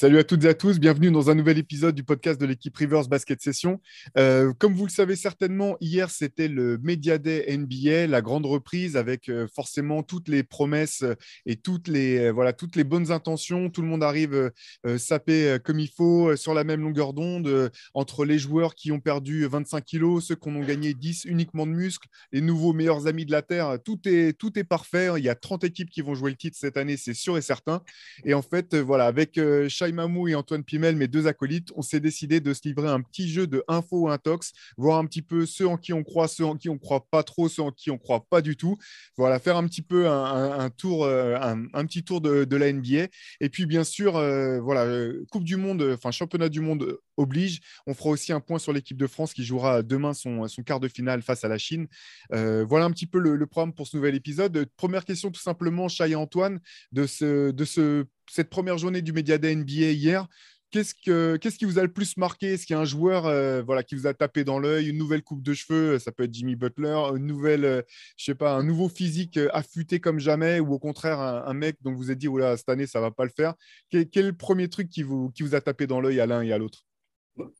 [0.00, 2.76] Salut à toutes et à tous, bienvenue dans un nouvel épisode du podcast de l'équipe
[2.76, 3.80] Rivers Basket Session.
[4.16, 8.96] Euh, comme vous le savez certainement, hier c'était le Media Day NBA, la grande reprise
[8.96, 11.04] avec euh, forcément toutes les promesses
[11.46, 13.70] et toutes les, euh, voilà, toutes les bonnes intentions.
[13.70, 14.50] Tout le monde arrive euh,
[14.86, 18.38] euh, sapé euh, comme il faut, euh, sur la même longueur d'onde, euh, entre les
[18.38, 22.06] joueurs qui ont perdu 25 kilos, ceux qui en ont gagné 10 uniquement de muscles,
[22.30, 23.78] les nouveaux meilleurs amis de la Terre.
[23.84, 25.08] Tout est, tout est parfait.
[25.16, 27.42] Il y a 30 équipes qui vont jouer le titre cette année, c'est sûr et
[27.42, 27.82] certain.
[28.24, 31.72] Et en fait, euh, voilà, avec euh, Shai Mamou et Antoine Pimel, mes deux acolytes,
[31.76, 35.22] on s'est décidé de se livrer un petit jeu de info intox, voir un petit
[35.22, 37.70] peu ceux en qui on croit, ceux en qui on croit pas trop, ceux en
[37.70, 38.76] qui on croit pas du tout.
[39.16, 43.08] Voilà, faire un petit peu un, tour, euh, un, petit tour de, la NBA.
[43.40, 47.60] Et puis, bien sûr, euh, voilà, euh, Coupe du Monde, enfin, Championnat du Monde oblige.
[47.86, 50.88] On fera aussi un point sur l'équipe de France qui jouera demain son, quart de
[50.88, 51.86] finale face à la Chine.
[52.30, 54.66] Voilà un petit peu le, programme pour ce nouvel épisode.
[54.76, 56.60] Première question, tout simplement, Chai et Antoine,
[56.92, 60.28] de, ce, de ce, cette première journée du Media Day NBA hier.
[60.70, 62.52] Qu'est-ce, que, qu'est-ce qui vous a le plus marqué?
[62.52, 64.90] Est-ce qu'il y a un joueur euh, voilà, qui vous a tapé dans l'œil?
[64.90, 67.82] Une nouvelle coupe de cheveux, euh, ça peut être Jimmy Butler, une nouvelle, euh,
[68.18, 71.94] je sais pas, un nouveau physique affûté comme jamais, ou au contraire un, mec dont
[71.94, 73.54] vous êtes dit, Oula, cette année, ça va pas le faire.
[73.90, 76.42] Quel, est le premier truc qui vous, qui vous a tapé dans l'œil à l'un
[76.42, 76.84] et à l'autre?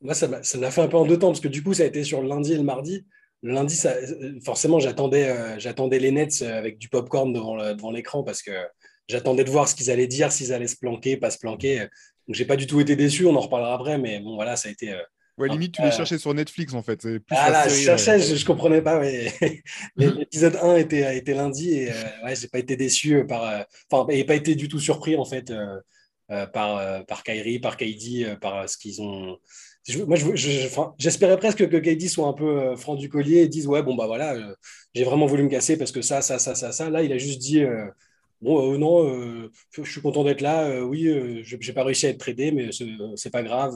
[0.02, 1.86] Moi, ça m'a fait un peu en deux temps, parce que du coup, ça a
[1.86, 3.06] été sur le lundi et le mardi.
[3.42, 3.80] Le lundi,
[4.44, 8.50] forcément, j'attendais j'attendais les Nets avec du popcorn devant devant l'écran, parce que
[9.08, 11.80] j'attendais de voir ce qu'ils allaient dire, s'ils allaient se planquer, pas se planquer.
[12.26, 14.68] Donc, j'ai pas du tout été déçu, on en reparlera après, mais bon, voilà, ça
[14.68, 14.92] a été.
[14.92, 15.02] euh,
[15.38, 17.18] Ouais, limite, tu les Euh, cherchais sur Netflix, en fait.
[17.20, 18.98] Plus Ah là, je cherchais, euh, je, je comprenais pas.
[18.98, 19.30] Ouais.
[19.96, 23.44] L'épisode 1 était, était lundi et euh, ouais, j'ai pas été déçu par.
[23.44, 25.78] euh, Enfin, et pas été du tout surpris en fait euh,
[26.30, 29.36] euh, par, euh, par Kyrie, par euh, par euh, ce qu'ils ont.
[29.86, 30.34] Je- moi, je-
[30.98, 33.94] j'espérais presque que KD soit un peu euh, franc du collier et dise Ouais, bon,
[33.94, 34.54] bah voilà, euh,
[34.94, 36.88] j'ai vraiment voulu me casser parce que ça, ça, ça, ça, ça.
[36.90, 37.86] Là, il a juste dit euh,
[38.40, 40.64] Bon, euh, non, euh, je suis content d'être là.
[40.68, 41.04] euh, oui,
[41.42, 42.70] je j'ai pas réussi à être tradé, mais
[43.16, 43.74] c'est pas grave.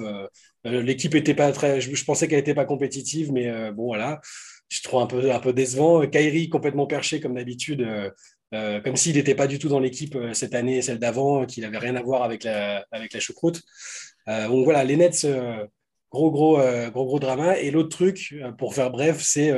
[0.65, 1.81] L'équipe était pas très.
[1.81, 4.21] Je, pensais qu'elle était pas compétitive, mais bon, voilà.
[4.69, 6.07] Je trouve un peu, un peu décevant.
[6.07, 7.87] Kyrie complètement perché comme d'habitude,
[8.53, 11.97] comme s'il n'était pas du tout dans l'équipe cette année celle d'avant, qu'il n'avait rien
[11.97, 13.63] à voir avec la, avec la choucroute.
[14.27, 15.27] Donc voilà, les Nets,
[16.11, 16.59] gros, gros,
[16.93, 17.59] gros, gros drama.
[17.59, 19.53] Et l'autre truc, pour faire bref, c'est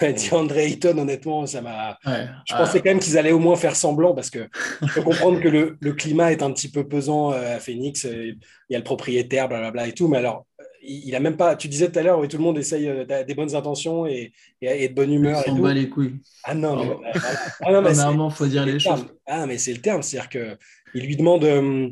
[0.00, 1.98] DeAndre Ayton, honnêtement, ça m'a.
[2.06, 2.26] Ouais.
[2.48, 4.48] Je pensais quand même qu'ils allaient au moins faire semblant parce que
[4.82, 8.06] je peux comprendre que le, le climat est un petit peu pesant euh, à Phoenix.
[8.06, 8.32] euh,
[8.68, 10.08] Il y a le propriétaire, blablabla et tout.
[10.08, 10.46] Mais alors,
[10.82, 11.54] il il a même pas.
[11.54, 14.32] Tu disais tout à l'heure, oui, tout le monde essaye euh, des bonnes intentions et,
[14.62, 15.40] et, et de bonne il humeur.
[15.46, 16.14] Et s'en bat les couilles.
[16.44, 17.00] Ah non, mais, Oh.
[17.66, 19.04] ah non, mais faut dire les le choses.
[19.26, 20.02] Ah, mais c'est le terme.
[20.02, 21.44] C'est-à-dire qu'il lui demande.
[21.44, 21.88] euh,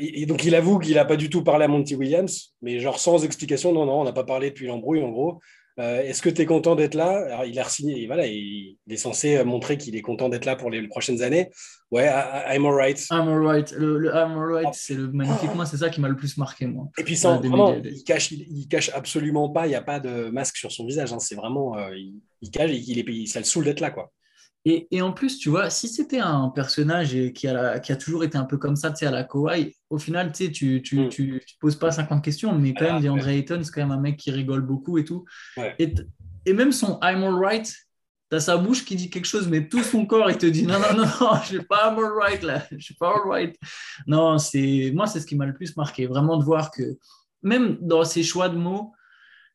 [0.00, 3.00] et donc, il avoue qu'il n'a pas du tout parlé à Monty Williams, mais genre
[3.00, 3.72] sans explication.
[3.72, 5.40] Non, non, on n'a pas parlé depuis l'embrouille, en gros.
[5.78, 7.10] Euh, Est-ce que tu es content d'être là?
[7.26, 10.56] Alors, il a signé, voilà, il, il est censé montrer qu'il est content d'être là
[10.56, 11.50] pour les prochaines années.
[11.92, 12.98] Ouais, I- I'm alright.
[13.10, 13.70] I'm alright.
[13.72, 15.54] Le, le I'm alright, c'est le magnifique.
[15.54, 16.88] Moi, c'est ça qui m'a le plus marqué, moi.
[16.98, 17.90] Et puis, vraiment, médias.
[17.94, 19.66] il cache, il, il cache absolument pas.
[19.66, 21.12] Il n'y a pas de masque sur son visage.
[21.12, 22.70] hein, c'est vraiment, euh, il, il cache.
[22.72, 24.10] Il, est, ça le saoule d'être là, quoi.
[24.64, 27.96] Et, et en plus, tu vois, si c'était un personnage qui a, la- qui a
[27.96, 30.50] toujours été un peu comme ça, tu sais, à la Kawhi, au final, tu sais,
[30.50, 31.08] tu, tu, Mm.
[31.08, 33.92] tu, tu poses pas 50 questions, mais quand Ah, même, DeAndre Ayton, c'est quand même
[33.92, 35.24] un mec qui rigole beaucoup et tout.
[35.56, 35.74] Ouais.
[36.44, 37.72] Et même son I'm alright,
[38.30, 40.78] t'as sa bouche qui dit quelque chose, mais tout son corps, il te dit non,
[40.80, 43.56] non, non, non, je suis pas I'm alright là, je suis pas alright.
[44.06, 46.82] Non, c'est moi, c'est ce qui m'a le plus marqué, vraiment de voir que
[47.42, 48.92] même dans ses choix de mots,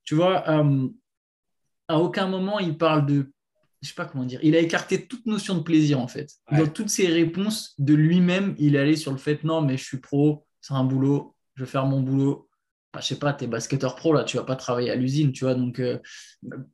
[0.06, 0.88] tu vois, euh,
[1.88, 3.32] à aucun moment il parle de,
[3.84, 6.32] je sais pas comment dire, il a écarté toute notion de plaisir en fait.
[6.50, 6.60] Ouais.
[6.60, 9.84] Dans toutes ses réponses de lui-même, il est allé sur le fait non, mais je
[9.84, 12.50] suis pro, c'est un boulot, je vais faire mon boulot.
[12.94, 15.44] Bah, je sais pas, t'es basketteur pro là, tu vas pas travailler à l'usine, tu
[15.44, 15.56] vois.
[15.56, 15.98] Donc, euh,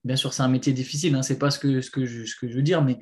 [0.04, 2.36] bien sûr, c'est un métier difficile, hein, c'est pas ce que, ce, que je, ce
[2.36, 3.00] que je veux dire, mais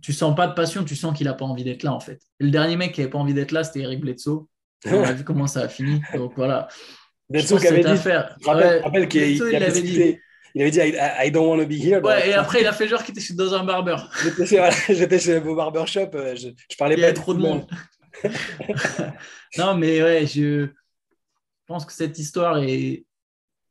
[0.00, 2.20] tu sens pas de passion, tu sens qu'il a pas envie d'être là en fait.
[2.38, 4.46] Et le dernier mec qui avait pas envie d'être là, c'était Eric Bledsoe.
[4.86, 6.00] On a vu comment ça a fini.
[6.14, 6.68] Donc voilà.
[7.30, 8.36] Bledsoe qui avait dit, affaire.
[8.44, 10.18] rappelle, Ouais, rappelle qu'il avait dit.
[10.54, 12.02] Il avait dit I, I don't want to be here.
[12.02, 13.96] Ouais, et après, il a fait genre qu'il était dans un barber.
[14.24, 17.34] J'étais chez, voilà, chez vos barbershop, euh, je, je parlais Il y pas a trop
[17.34, 17.66] de monde.
[19.58, 20.68] non, mais ouais, je
[21.66, 23.04] pense que cette histoire est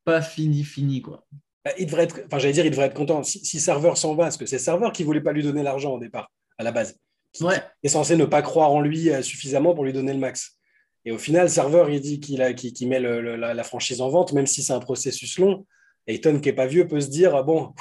[0.05, 1.25] pas finie, finie, quoi.
[1.65, 3.21] Bah, il devrait être, enfin, j'allais dire, il devrait être content.
[3.23, 5.93] Si, si serveur s'en va, parce que c'est serveur qui voulait pas lui donner l'argent
[5.93, 6.97] au départ, à la base,
[7.33, 7.57] qui, Ouais.
[7.81, 10.57] qui est censé ne pas croire en lui euh, suffisamment pour lui donner le max.
[11.05, 14.01] Et au final, serveur, il dit qu'il qu'il, qu'il met le- le- la, la franchise
[14.01, 15.65] en vente, même si c'est un processus long.
[16.09, 17.73] Ayton, qui est pas vieux, peut se dire bon,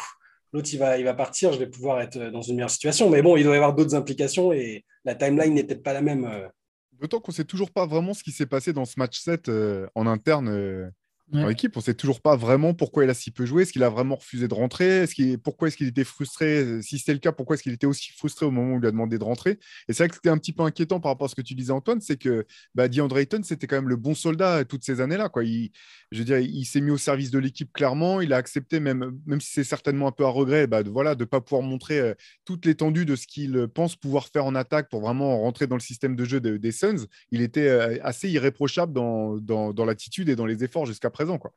[0.53, 3.11] l'autre il va, il va partir, je vais pouvoir être dans une meilleure situation.
[3.11, 6.03] Mais bon, il doit y avoir d'autres implications et la timeline n'est peut-être pas la
[6.03, 6.25] même.
[6.25, 6.49] euh.
[6.93, 9.49] D'autant qu'on ne sait toujours pas vraiment ce qui s'est passé dans ce match 7
[9.49, 10.89] euh, en interne euh,
[11.31, 11.49] dans Ouais.
[11.51, 11.77] l'équipe.
[11.77, 13.63] On ne sait toujours pas vraiment pourquoi il a si peu joué.
[13.63, 15.03] Est-ce qu'il a vraiment refusé de rentrer?
[15.03, 16.81] Est-ce qu'il- Pourquoi est-ce qu'il était frustré?
[16.83, 18.89] Si c'était le cas, pourquoi est-ce qu'il était aussi frustré au moment où on lui
[18.89, 19.59] a demandé de rentrer?
[19.89, 21.55] Et c'est vrai que c'était un petit peu inquiétant par rapport à ce que tu
[21.55, 24.85] disais, Antoine, c'est que bah, DeAndre Ayton, c'était quand même le bon soldat euh, toutes
[24.85, 25.29] ces années-là.
[25.29, 25.45] Quoi.
[25.45, 25.71] Il,
[26.13, 28.21] je veux dire, il s'est mis au service de l'équipe clairement.
[28.21, 31.15] Il a accepté, même, même si c'est certainement un peu à regret, bah, de, voilà,
[31.15, 32.15] de ne pas pouvoir montrer euh,
[32.45, 35.81] toute l'étendue de ce qu'il pense pouvoir faire en attaque pour vraiment rentrer dans le
[35.81, 37.07] système de jeu de- des Suns.
[37.31, 41.39] Il était euh, assez irréprochable dans, dans, dans l'attitude et dans les efforts jusqu'à présent.
[41.39, 41.53] Quoi.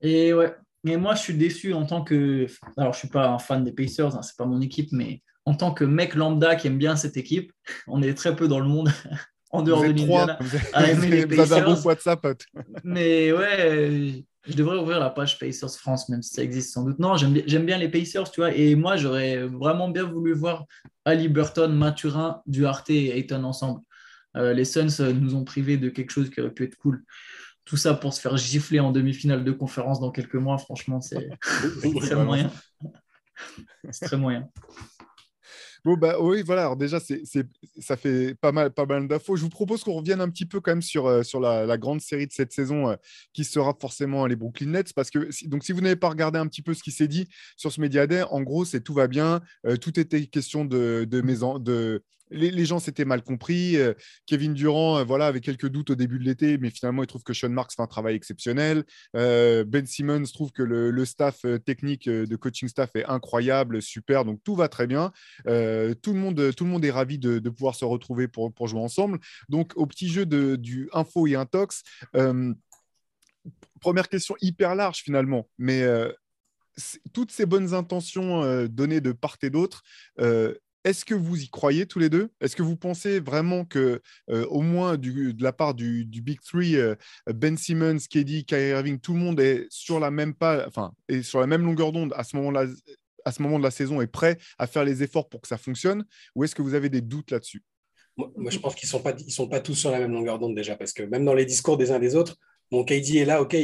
[0.00, 0.54] Et ouais,
[0.84, 2.46] mais moi je suis déçu en tant que.
[2.76, 5.54] Alors je suis pas un fan des Pacers, hein, c'est pas mon équipe, mais en
[5.54, 7.52] tant que mec lambda qui aime bien cette équipe,
[7.88, 8.90] on est très peu dans le monde
[9.50, 10.38] en dehors Vous de êtes trois, l'Indiana.
[10.40, 11.64] vous, êtes- à aimer les vous avez un Pacers.
[11.64, 12.26] groupe WhatsApp.
[12.84, 16.98] Mais ouais, je devrais ouvrir la page Pacers France, même si ça existe sans doute.
[17.00, 18.54] Non, j'aime bien, j'aime bien les Pacers, tu vois.
[18.54, 20.66] Et moi, j'aurais vraiment bien voulu voir
[21.04, 23.80] Ali Burton, Mathurin, Duarte et Ayton ensemble.
[24.36, 27.02] Euh, les Suns euh, nous ont privés de quelque chose qui aurait pu être cool.
[27.66, 31.28] Tout ça pour se faire gifler en demi-finale de conférence dans quelques mois, franchement, c'est
[32.00, 32.50] très moyen.
[33.90, 34.48] C'est très moyen.
[35.84, 36.62] Bon, bah oui, voilà.
[36.62, 37.46] Alors déjà, c'est, c'est-
[37.78, 39.36] ça fait pas mal, pas mal d'infos.
[39.36, 41.78] Je vous propose qu'on revienne un petit peu quand même sur, euh, sur la, la
[41.78, 42.96] grande série de cette saison euh,
[43.32, 44.92] qui sera forcément les Brooklyn Nets.
[44.94, 47.06] Parce que si, donc, si vous n'avez pas regardé un petit peu ce qui s'est
[47.06, 49.40] dit sur ce Media Day, en gros, c'est tout va bien.
[49.66, 53.76] euh, tout était question de, de, maison, de les, gens s'étaient mal compris.
[53.76, 53.94] euh,
[54.26, 57.22] Kevin Durant, euh, voilà, avait quelques doutes au début de l'été, mais finalement, il trouve
[57.22, 58.84] que Sean Marks fait un travail exceptionnel.
[59.14, 64.24] Euh, ben Simmons trouve que le, staff technique de coaching staff est incroyable, super.
[64.24, 65.12] Donc tout va très bien.
[65.44, 65.52] Tout,
[66.12, 69.20] le monde, tout le monde est ravi de, pouvoir se retrouver pour, pour jouer ensemble.
[69.48, 71.84] Donc, au petit jeu de, du info et intox,
[73.80, 75.84] première question hyper large finalement, mais
[77.12, 79.82] toutes ces bonnes intentions données de part et d'autre,
[80.86, 82.30] est-ce que vous y croyez tous les deux?
[82.40, 84.00] Est-ce que vous pensez vraiment que,
[84.30, 86.94] euh, au moins de la part du, Big Three, euh,
[87.26, 90.92] Ben Simmons, KD, Kyrie Irving, tout le monde est sur la même pas, enfin,
[91.22, 92.66] sur la même longueur d'onde à ce moment-là,
[93.24, 95.58] à ce moment de la saison, est prêt à faire les efforts pour que ça
[95.58, 96.04] fonctionne?
[96.36, 97.64] Ou est-ce que vous avez des doutes là-dessus?
[98.16, 100.54] Moi, je pense qu'ils sont, pas- ils sont pas tous sur la même longueur d'onde
[100.54, 102.36] déjà, parce que même dans les discours des uns des autres,
[102.70, 103.54] mon KD est là, ok,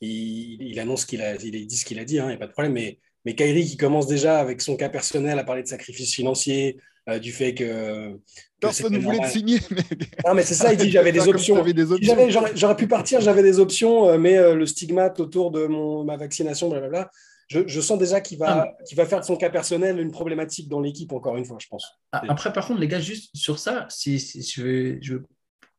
[0.00, 2.72] il, annonce qu'il a, dit ce qu'il a dit, il n'y a pas de problème,
[2.72, 6.78] mais, mais Kyrie qui commence déjà avec son cas personnel à parler de sacrifices financiers,
[7.08, 8.14] euh, du fait que...
[8.14, 8.20] que
[8.60, 9.82] Personne ne voulait te signer, mais
[10.26, 11.64] Non, mais c'est ça, il dit j'avais des options.
[12.54, 16.16] J'aurais pu partir, j'avais des options, euh, mais euh, le stigmate autour de mon, ma
[16.16, 17.10] vaccination, blablabla,
[17.48, 20.68] je, je sens déjà qu'il va, qu'il va faire de son cas personnel une problématique
[20.68, 21.86] dans l'équipe, encore une fois, je pense.
[22.12, 25.16] Ah, Après, par contre, les gars, juste sur ça, si, si je, je,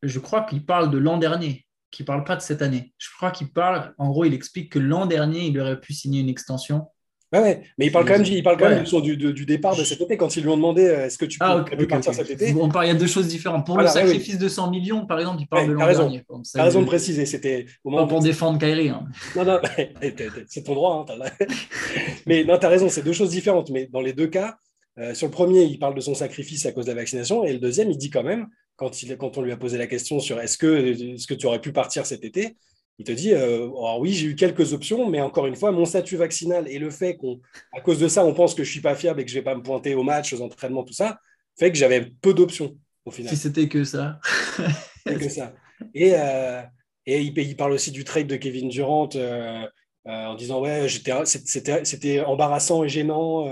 [0.04, 2.94] je crois qu'il parle de l'an dernier, qu'il ne parle pas de cette année.
[2.98, 6.20] Je crois qu'il parle, en gros, il explique que l'an dernier, il aurait pu signer
[6.20, 6.88] une extension.
[7.34, 7.64] Ouais, ouais.
[7.80, 8.76] Mais il parle quand même, il parle quand Ouais.
[8.76, 11.18] même du, de- du départ de cet été, quand ils lui ont demandé euh, est-ce
[11.18, 12.54] que tu peux Ah, peux ok, partir cet été.
[12.60, 13.66] On parle, il y a deux choses différentes.
[13.66, 14.06] Pour Voilà, le oui.
[14.08, 16.04] sacrifice de 100 millions, par exemple, il parle de l'an raison.
[16.04, 16.24] dernier.
[16.28, 18.90] Comme ça, T'as raison de préciser, c'était au Pas moment pour défendre Kyrie.
[18.90, 19.06] hein.
[19.36, 19.60] Non, non,
[20.48, 21.06] c'est ton droit.
[21.10, 21.26] hein,
[22.28, 23.70] mais non, tu as raison, c'est deux choses différentes.
[23.72, 24.56] Mais dans les deux cas,
[25.00, 27.44] euh, sur le premier, il parle de son sacrifice à cause de la vaccination.
[27.46, 29.88] Et le deuxième, il dit quand même, quand, il, quand on lui a posé la
[29.88, 32.58] question sur est-ce que, est que tu aurais pu partir cet été,
[33.00, 35.86] il te dit euh, alors oui, j'ai eu quelques options, mais encore une fois, mon
[35.86, 38.96] statut vaccinal et le fait qu'à cause de ça, on pense que je suis pas
[38.96, 41.20] fiable et que je vais pas me pointer aux matchs, aux entraînements, tout ça,
[41.58, 43.32] fait que j'avais peu d'options au final.
[43.34, 44.20] Si c'était que ça.
[45.06, 45.54] Que ça.
[45.94, 46.62] Et, euh,
[47.06, 49.66] et il, il parle aussi du trade de Kevin Durant euh,
[50.06, 50.88] en disant ouais,
[51.26, 53.46] c'était c'était embarrassant et gênant,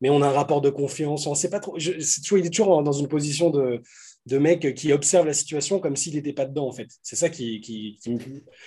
[0.00, 1.26] mais on a un rapport de confiance.
[1.26, 1.74] On sait pas trop.
[1.78, 3.82] je- c'est toujours, il est toujours dans une position de,
[4.26, 6.88] de mec qui observe la situation comme s'il n'était pas dedans en fait.
[7.02, 8.18] C'est ça qui, qui, qui me-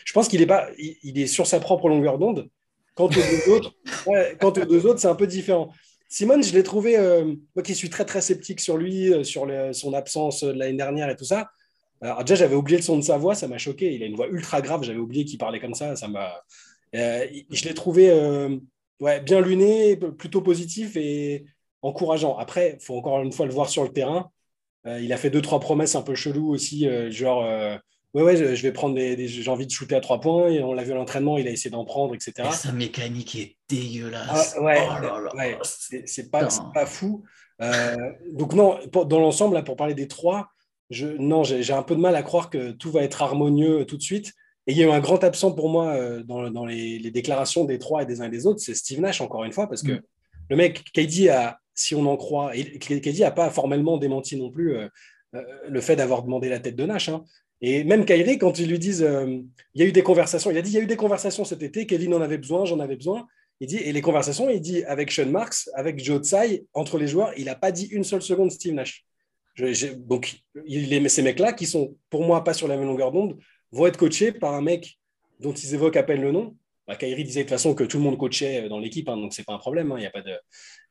[0.06, 2.50] Je pense qu'il est pas, il, est sur sa propre longueur d'onde.
[2.96, 3.74] Quant aux deux autres,
[4.08, 5.72] ouais, quant aux deux autres, c'est un peu différent.
[6.08, 9.46] Simone, je l'ai trouvé, euh, moi qui suis très très sceptique sur lui, euh, sur
[9.46, 11.50] le- son absence euh, de l'année dernière et tout ça.
[12.02, 13.94] Alors déjà, j'avais oublié le son de sa voix, ça m'a choqué.
[13.94, 15.96] Il a une voix ultra grave, j'avais oublié qu'il parlait comme ça.
[15.96, 16.32] ça m'a...
[16.96, 18.10] Euh, je l'ai trouvé
[19.00, 21.46] ouais, bien luné, plutôt positif et
[21.82, 22.38] encourageant.
[22.38, 24.32] Après, il faut encore une fois le voir sur le terrain.
[24.86, 27.76] Euh, il a fait deux, trois promesses un peu cheloues aussi, euh, genre euh,
[28.14, 30.50] ouais, ouais, je, vais prendre des, des- j'ai envie de shooter à trois points.
[30.50, 32.34] Et on l'a vu à l'entraînement, il a essayé d'en prendre, etc.
[32.48, 34.56] Et sa mécanique est dégueulasse.
[34.58, 34.78] Ah, ouais,
[35.34, 37.24] Oh ouais, c'est c'est pas, pas fou.
[37.62, 37.96] Euh,
[38.32, 40.48] donc non, pour- dans l'ensemble, là, pour parler des trois,
[40.90, 43.86] je, non, j'ai j'ai un peu de mal à croire que tout va être harmonieux
[43.86, 44.34] tout de suite.
[44.66, 47.12] Et il y a eu un grand absent pour moi euh, dans, dans les, les
[47.12, 49.68] déclarations des trois et des uns et des autres, c'est Steve Nash, encore une fois,
[49.68, 50.02] parce que Mm.
[50.52, 54.52] le mec, KD a, si on en croit, et KD n'a pas formellement démenti non
[54.52, 54.88] plus euh,
[55.36, 57.24] euh, le fait d'avoir demandé la tête de Nash, hein.
[57.62, 59.42] Et même Kyrie, quand ils lui disent, euh,
[59.74, 61.44] il y a eu des conversations, il a dit, il y a eu des conversations
[61.44, 63.28] cet été, Kevin en avait besoin, j'en avais besoin.
[63.60, 67.08] Il dit, et les conversations, il dit, avec Sean Marks, avec Joe Tsai, entre les
[67.08, 69.06] joueurs, il n'a pas dit une seule seconde Steve Nash.
[69.98, 70.38] donc,
[71.08, 73.38] ces mecs-là, qui sont pour moi pas sur la même longueur d'onde,
[73.74, 74.98] vont être coachés par un mec
[75.42, 76.56] dont ils évoquent à peine le nom.
[76.90, 79.32] Bah, Kyrie disait de toute façon que tout le monde coachait dans l'équipe, hein, donc
[79.32, 79.92] c'est pas un problème.
[79.92, 80.32] Hein, y a pas de...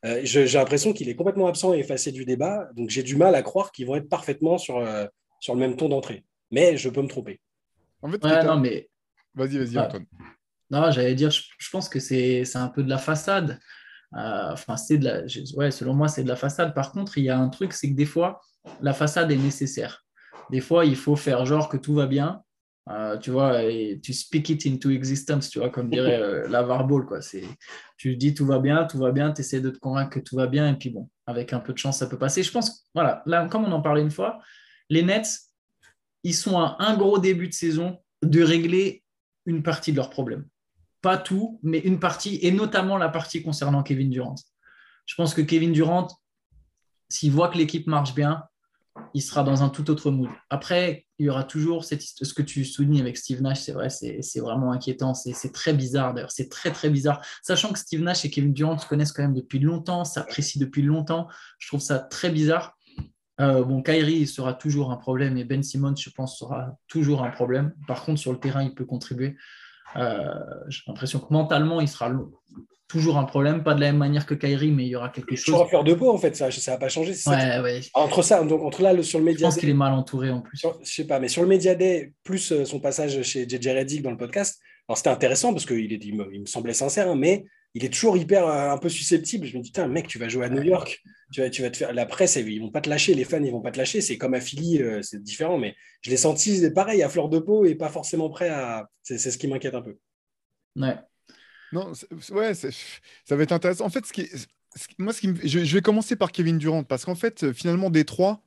[0.04, 3.34] Euh, j'ai l'impression qu'il est complètement absent et effacé du débat, donc j'ai du mal
[3.34, 5.06] à croire qu'ils vont être parfaitement sur, euh,
[5.40, 6.24] sur le même ton d'entrée.
[6.52, 7.40] Mais je peux me tromper.
[8.00, 8.88] En fait, Ouais, non, mais
[9.34, 9.76] vas-y, vas-y.
[9.76, 10.06] Antoine.
[10.70, 13.58] Non, j'allais dire, je, je pense que c'est c'est un peu de la façade.
[14.14, 15.22] Euh, Enfin, c'est de la,
[15.56, 16.74] ouais, selon moi, c'est de la façade.
[16.74, 18.40] Par contre, il y a un truc, c'est que des fois,
[18.80, 20.06] la façade est nécessaire.
[20.50, 22.40] Des fois, il faut faire genre que tout va bien.
[22.90, 26.86] Euh, tu vois, et tu speak it into existence, tu vois, comme dirait euh, Lavar
[26.86, 27.18] Ball, quoi.
[27.98, 30.36] Tu dis tout va bien, tout va bien, tu essaies de te convaincre que tout
[30.36, 32.42] va bien, et puis bon, avec un peu de chance, ça peut passer.
[32.42, 34.38] Je pense, voilà, là, comme on en parlait une fois,
[34.88, 35.38] les Nets,
[36.22, 39.04] ils sont à un gros début de saison de régler
[39.44, 40.46] une partie de leurs problèmes.
[41.02, 44.36] Pas tout, mais une partie, et notamment la partie concernant Kevin Durant.
[45.04, 46.08] Je pense que Kevin Durant,
[47.10, 48.44] s'il voit que l'équipe marche bien,
[49.12, 50.30] il sera dans un tout autre mood.
[50.50, 51.94] Après, il y aura toujours ce
[52.34, 56.14] que tu soulignes avec Steve Nash, c'est vrai, c'est vraiment inquiétant, c'est c'est très bizarre
[56.14, 57.24] d'ailleurs, c'est très très bizarre.
[57.42, 60.82] Sachant que Steve Nash et Kevin Durant se connaissent quand même depuis longtemps, s'apprécient depuis
[60.82, 62.78] longtemps, je trouve ça très bizarre.
[63.40, 67.30] Euh, bon, Kyrie sera toujours un problème et Ben Simmons, je pense, sera toujours un
[67.30, 67.72] problème.
[67.86, 69.36] Par contre, sur le terrain, il peut contribuer.
[69.96, 70.24] Euh,
[70.68, 72.12] J'ai l'impression que mentalement, il sera
[72.88, 73.62] toujours un problème.
[73.62, 75.44] Pas de la même manière que Kyrie, mais il y aura quelque chose.
[75.46, 77.80] Toujours à fleur de peau, en fait, ça ça n'a pas ça qui- Ouais, ouais.
[77.94, 79.46] Entre ça, donc entre là, le- sur le Je média.
[79.46, 80.56] pense qu'il est mal entouré en plus.
[80.58, 83.68] sur- je sais pas, mais sur le Media Day, plus euh, son passage chez JJ
[83.68, 86.72] Reddick dans le podcast, alors c'était intéressant parce qu'il est- il me, il me semblait
[86.74, 89.46] sincère, hein, mais il est toujours hyper euh, un peu susceptible.
[89.46, 91.00] Je me dis, putain, mec, tu vas jouer à New York,
[91.32, 91.92] tu vas, tu vas te faire.
[91.92, 94.00] La presse, ils vont pas te lâcher, les fans, ils vont pas te lâcher.
[94.00, 97.38] C'est comme à Philly, euh, c'est différent, mais je l'ai senti pareil, à fleur de
[97.38, 98.88] peau et pas forcément prêt à.
[99.02, 99.96] C'est c'est ce qui m'inquiète un peu.
[100.76, 100.96] Ouais.
[101.72, 101.92] Non,
[102.30, 102.70] ouais, c'est-
[103.24, 103.84] ça va être intéressant.
[103.84, 106.16] En fait, ce qui est- ce qui- moi, ce qui me- je, je vais commencer
[106.16, 108.42] par Kevin Durant parce qu'en fait, euh, finalement, des trois,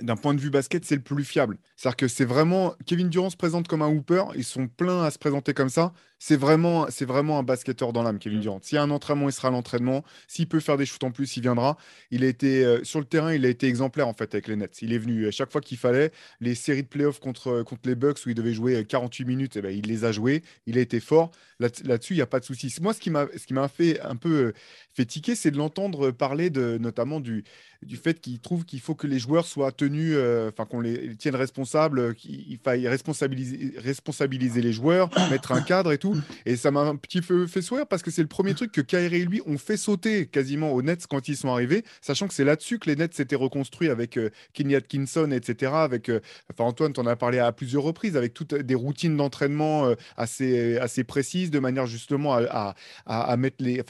[0.00, 1.58] d'un point de vue basket, c'est le plus fiable.
[1.76, 5.10] C'est-à-dire que c'est vraiment Kevin Durant se présente comme un hooper, ils sont pleins à
[5.12, 5.92] se présenter comme ça.
[6.26, 8.58] C'est vraiment, c'est vraiment un basketteur dans l'âme, Kevin Durant.
[8.62, 10.02] S'il y a un entraînement, il sera à l'entraînement.
[10.26, 11.76] S'il peut faire des shoots en plus, il viendra.
[12.10, 14.56] Il a été euh, sur le terrain, il a été exemplaire en fait avec les
[14.56, 14.80] Nets.
[14.80, 16.12] Il est venu à chaque fois qu'il fallait.
[16.40, 19.56] Les séries de playoffs contre, contre les Bucks où il devait jouer euh, 48 minutes,
[19.58, 20.42] eh ben, il les a joués.
[20.66, 21.30] Il a été fort.
[21.60, 22.74] Là- Là-dessus, il n'y a pas de souci.
[22.80, 24.52] Moi, ce qui m'a ce qui m'a fait un peu euh,
[24.94, 27.44] fait tiquer, c'est de l'entendre parler de, notamment du,
[27.82, 31.08] du fait qu'il trouve qu'il faut que les joueurs soient tenus, euh, enfin qu'on les,
[31.08, 35.98] les tienne responsables, euh, qu'il il faille responsabiliser, responsabiliser les joueurs, mettre un cadre et
[35.98, 36.13] tout.
[36.46, 38.80] Et ça m'a un petit peu fait sourire parce que c'est le premier truc que
[38.80, 42.34] Kyrie et lui ont fait sauter quasiment aux Nets quand ils sont arrivés, sachant que
[42.34, 45.72] c'est là-dessus que les Nets s'étaient reconstruits avec euh, Kenny Atkinson, etc.
[45.72, 49.86] Avec, euh, enfin Antoine, t'en as parlé à plusieurs reprises, avec toutes des routines d'entraînement
[49.86, 52.74] euh, assez, assez précises, de manière justement à,
[53.06, 53.80] à- mettre les,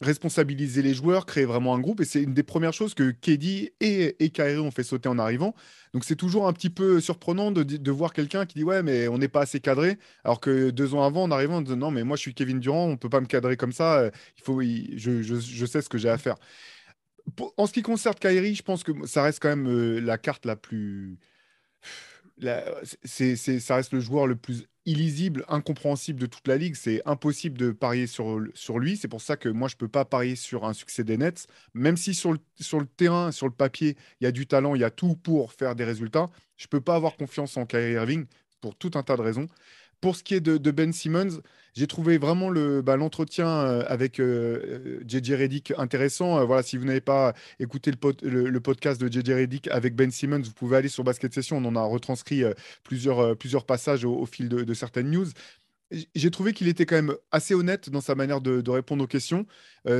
[0.00, 2.00] responsabiliser les joueurs, créer vraiment un groupe.
[2.00, 5.18] Et c'est une des premières choses que KD et, et Kyrie ont fait sauter en
[5.18, 5.54] arrivant.
[5.94, 9.08] Donc c'est toujours un petit peu surprenant de, de voir quelqu'un qui dit ouais mais
[9.08, 11.90] on n'est pas assez cadré, alors que deux ans avant en arrivant on disait non
[11.90, 14.42] mais moi je suis Kevin Durant, on peut pas me cadrer comme ça, euh, il
[14.44, 16.36] faut, je, je- sais ce que j'ai à faire.
[17.56, 20.46] En ce qui concerne Kyrie, je pense que ça reste quand même euh, la carte
[20.46, 21.18] la plus
[23.04, 26.74] c'est, c'est- ça reste le joueur le plus illisible, incompréhensible de toute la ligue.
[26.74, 28.96] C'est impossible de parier sur, sur lui.
[28.96, 31.46] C'est pour ça que moi, je ne peux pas parier sur un succès des Nets.
[31.74, 34.74] Même si sur le, sur le terrain, sur le papier, il y a du talent,
[34.74, 37.66] il y a tout pour faire des résultats, je ne peux pas avoir confiance en
[37.66, 38.24] Kyrie Irving
[38.60, 39.46] pour tout un tas de raisons.
[40.00, 41.40] Pour ce qui est de, Ben Simmons,
[41.74, 42.52] j'ai trouvé vraiment
[42.82, 46.38] bah, l'entretien euh, avec euh, euh, JJ Redick intéressant.
[46.38, 49.68] Euh, voilà, si vous n'avez pas écouté le, pod- le- le podcast de JJ Redick
[49.68, 51.56] avec Ben Simmons, vous pouvez aller sur Basket Session.
[51.56, 52.44] On en a retranscrit
[52.84, 55.26] plusieurs, passages au, fil de, certaines news.
[56.14, 59.46] J'ai trouvé qu'il était quand même assez honnête dans sa manière de, répondre aux questions.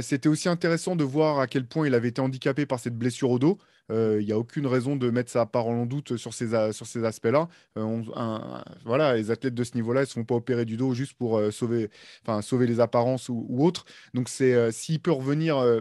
[0.02, 3.30] C'était aussi intéressant de voir à quel point il avait été handicapé par cette blessure
[3.30, 3.58] au dos.
[3.90, 6.72] Euh, Il n'y a aucune raison de mettre sa parole en doute sur ces, a-
[6.72, 7.48] sur ces aspects-là.
[7.76, 8.02] Euh,
[8.84, 11.14] voilà, les athlètes de ce niveau-là, ils ne se font pas opérer du dos juste
[11.14, 11.90] pour euh, sauver,
[12.42, 13.84] sauver les apparences ou, ou autre.
[14.14, 15.80] Donc, c'est euh, s'il peut revenir euh,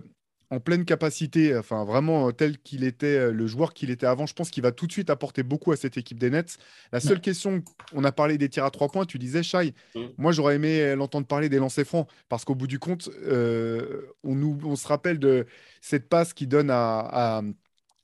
[0.49, 4.25] en pleine capacité, enfin vraiment euh, tel qu'il était, euh, le joueur qu'il était avant,
[4.25, 6.57] je pense qu'il va tout de suite apporter beaucoup à cette équipe des Nets.
[6.93, 7.61] La seule question,
[7.93, 10.05] on a parlé des tirs à trois points, tu disais, Shai, Mm.
[10.17, 14.03] moi j'aurais aimé euh, l'entendre parler des lancers francs, parce qu'au bout du compte, euh,
[14.23, 15.45] on, nous, on se rappelle de
[15.81, 17.41] cette passe qu'il donne à, à,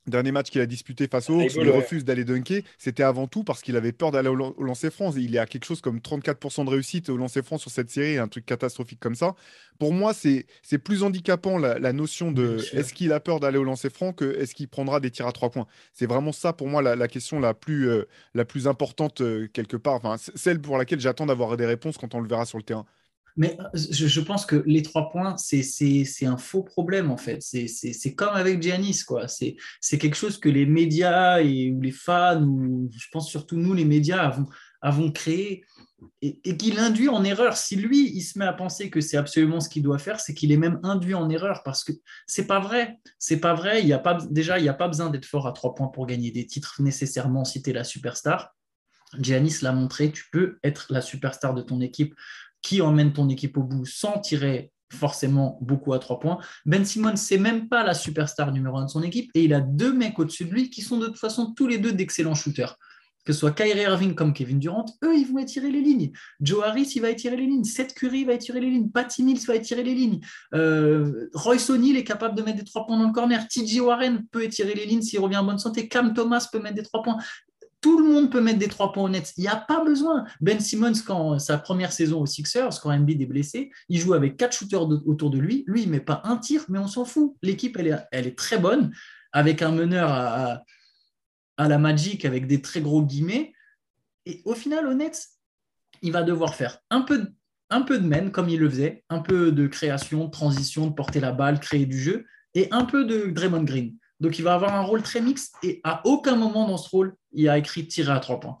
[0.06, 3.44] dernier match qu'il a disputé face aux Hawks, il refuse d'aller dunker, c'était avant tout
[3.44, 5.14] parce qu'il avait peur d'aller au, lancer France.
[5.16, 8.18] Il est à quelque chose comme 34% de réussite au lancer France sur cette série,
[8.18, 9.34] un truc catastrophique comme ça.
[9.78, 10.46] Pour moi, c'est
[10.78, 14.54] plus handicapant la, notion de est-ce qu'il a peur d'aller au lancer franc que est-ce
[14.54, 15.66] qu'il prendra des tirs à trois points.
[15.92, 19.76] C'est vraiment ça pour moi la, question la plus, euh, la plus importante euh, quelque
[19.76, 22.64] part, enfin, celle pour laquelle j'attends d'avoir des réponses quand on le verra sur le
[22.64, 22.84] terrain.
[23.36, 27.42] Mais euh, je, pense que les trois points, c'est un faux problème en fait.
[27.42, 29.26] C'est comme avec Giannis, quoi.
[29.28, 33.74] C'est quelque chose que les médias et, ou les fans, ou je pense surtout nous,
[33.74, 34.36] les médias,
[34.80, 35.64] avons, créé
[36.20, 37.56] et, et qu'il induit en erreur.
[37.56, 40.34] Si lui, il se met à penser que c'est absolument ce qu'il doit faire, c'est
[40.34, 41.92] qu'il est même induit en erreur parce que
[42.26, 43.00] c'est pas vrai.
[43.18, 43.82] C'est pas vrai.
[43.82, 45.88] Il y a pas, déjà, il n'y a pas besoin d'être fort à trois points
[45.88, 48.54] pour gagner des titres nécessairement si tu es la superstar.
[49.18, 52.14] Giannis l'a montré, tu peux être la superstar de ton équipe
[52.64, 56.38] qui emmène ton équipe au bout sans tirer forcément beaucoup à trois points.
[56.66, 59.60] Ben Simmons, c'est même pas la superstar numéro un de son équipe et il a
[59.60, 62.76] deux mecs au-dessus de lui qui sont de toute façon tous les deux d'excellents shooters.
[63.24, 66.12] Que ce soit Kyrie Irving comme Kevin Durant, eux, ils vont étirer les lignes.
[66.40, 67.64] Joe Harris, il va étirer les lignes.
[67.64, 68.90] Seth Curry va étirer les lignes.
[68.90, 70.20] Patty Mills va étirer les lignes.
[70.54, 73.48] Euh, Royce O'Neal est capable de mettre des trois points dans le corner.
[73.48, 75.88] TJ Warren peut étirer les lignes s'il revient en bonne santé.
[75.88, 77.16] Cam Thomas peut mettre des trois points.
[77.84, 79.34] Tout le monde peut mettre des trois points honnêtes.
[79.36, 80.24] Il n'y a pas besoin.
[80.40, 84.38] Ben Simmons, quand sa première saison aux Sixers, quand Embiid est blessé, il joue avec
[84.38, 85.64] quatre shooters autour de lui.
[85.66, 87.36] Lui, il met pas un tir, mais on s'en fout.
[87.42, 88.90] L'équipe, elle est, elle est très bonne,
[89.32, 90.62] avec un meneur à,
[91.58, 93.52] à, la Magic, avec des très gros guillemets.
[94.24, 95.22] Et au final, honnête,
[96.00, 97.34] il va devoir faire un peu, de,
[97.68, 101.20] un peu de comme il le faisait, un peu de création, de transition, de porter
[101.20, 102.24] la balle, créer du jeu,
[102.54, 103.94] et un peu de Draymond Green.
[104.24, 107.14] Donc, il va avoir un rôle très mixte et à aucun moment dans ce rôle,
[107.32, 108.58] il a écrit tirer à trois points.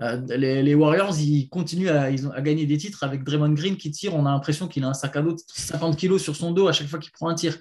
[0.00, 2.10] Euh, les, Warriors, ils continuent à,
[2.40, 4.14] gagner des titres avec Draymond Green qui tire.
[4.14, 6.68] On a l'impression qu'il a un sac à dos de 50 kilos sur son dos
[6.68, 7.58] à chaque fois qu'il prend un tir.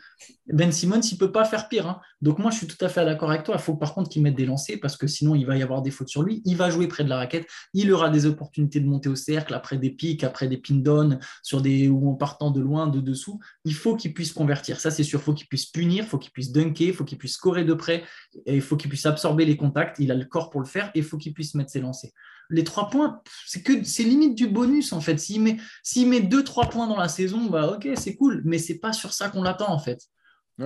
[0.47, 1.87] Ben Simmons, il peut pas faire pire.
[1.87, 1.99] Hein.
[2.21, 3.55] Donc moi, je suis tout à fait d'accord avec toi.
[3.57, 5.81] Il faut par contre qu'il mette des lancers parce que sinon, il va y avoir
[5.81, 6.41] des fautes sur lui.
[6.45, 7.47] Il va jouer près de la raquette.
[7.73, 11.61] Il aura des opportunités de monter au cercle après des pics, après des pin sur
[11.61, 13.39] des ou en partant de loin, de dessous.
[13.65, 14.79] Il faut qu'il puisse convertir.
[14.79, 15.19] Ça, c'est sûr.
[15.19, 16.03] Il faut qu'il puisse punir.
[16.03, 16.87] Il faut qu'il puisse dunker.
[16.87, 18.03] Il faut qu'il puisse scorer de près.
[18.45, 19.97] Et il faut qu'il puisse absorber les contacts.
[19.99, 20.91] Il a le corps pour le faire.
[20.93, 22.10] Et il faut qu'il puisse mettre ses lancers
[22.51, 25.17] les trois points, c'est que c'est limite du bonus en fait.
[25.17, 28.57] S'il met, s'il met deux, trois points dans la saison, bah ok, c'est cool, mais
[28.57, 29.99] c'est pas sur ça qu'on l'attend en fait.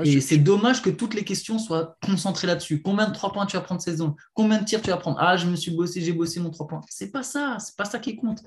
[0.03, 2.81] et c'est dommage que toutes les questions soient concentrées là-dessus.
[2.81, 4.15] Combien de trois points tu vas prendre cette saison?
[4.33, 5.17] Combien de tirs tu vas prendre?
[5.19, 6.81] Ah, je me suis bossé, j'ai bossé mon trois points.
[6.89, 8.41] C'est pas ça, c'est pas ça qui compte.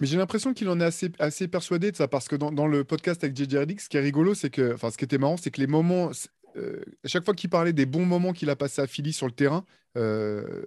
[0.00, 2.84] Mais j'ai l'impression qu'il en est assez, assez persuadé de ça, parce que dans, le
[2.84, 5.36] podcast avec JJ Reddick, ce qui est rigolo, c'est que, enfin, ce qui était marrant,
[5.36, 6.10] c'est que les moments,
[6.58, 9.32] euh, chaque fois qu'il parlait des bons moments qu'il a passé à Philly sur le
[9.32, 9.64] terrain,
[9.96, 10.62] euh,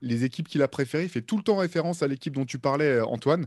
[0.00, 2.58] les équipes qu'il a préférées, il fait tout le temps référence à l'équipe dont tu
[2.58, 3.46] parlais, Antoine.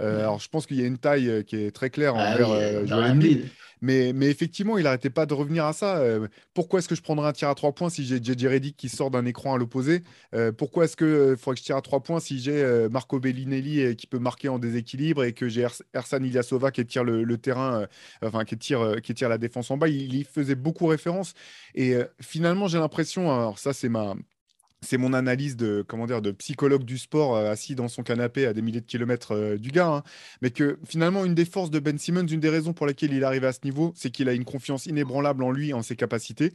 [0.00, 2.86] Euh, alors, je pense qu'il y a une taille qui est très claire ah envers
[2.86, 3.48] Joel Embiid.
[3.80, 5.98] Mais, effectivement, il n'arrêtait pas de revenir à ça.
[5.98, 8.76] Euh, pourquoi est-ce que je prendrais un tir à trois points si j'ai JJ Reddick
[8.76, 10.02] qui sort d'un écran à l'opposé
[10.34, 13.20] euh, Pourquoi est-ce qu'il euh, faudrait que je tire à trois points si j'ai Marco
[13.20, 17.86] Bellinelli qui peut marquer en déséquilibre et que j'ai Ersan Ilyasova qui tire le, terrain,
[18.22, 21.34] enfin qui tire, qui tire la défense en bas il y faisait beaucoup référence.
[21.74, 24.14] Et finalement, j'ai l'impression, alors ça c'est ma,
[24.84, 28.46] c'est mon analyse de, comment dire, de psychologue du sport euh, assis dans son canapé
[28.46, 29.88] à des milliers de kilomètres euh, du gars.
[29.88, 30.02] Hein.
[30.42, 33.22] mais que finalement, une des forces de Ben Simmons, une des raisons pour lesquelles il
[33.22, 35.96] est arrivé à ce niveau, c'est qu'il a une confiance inébranlable en lui, en ses
[35.96, 36.52] capacités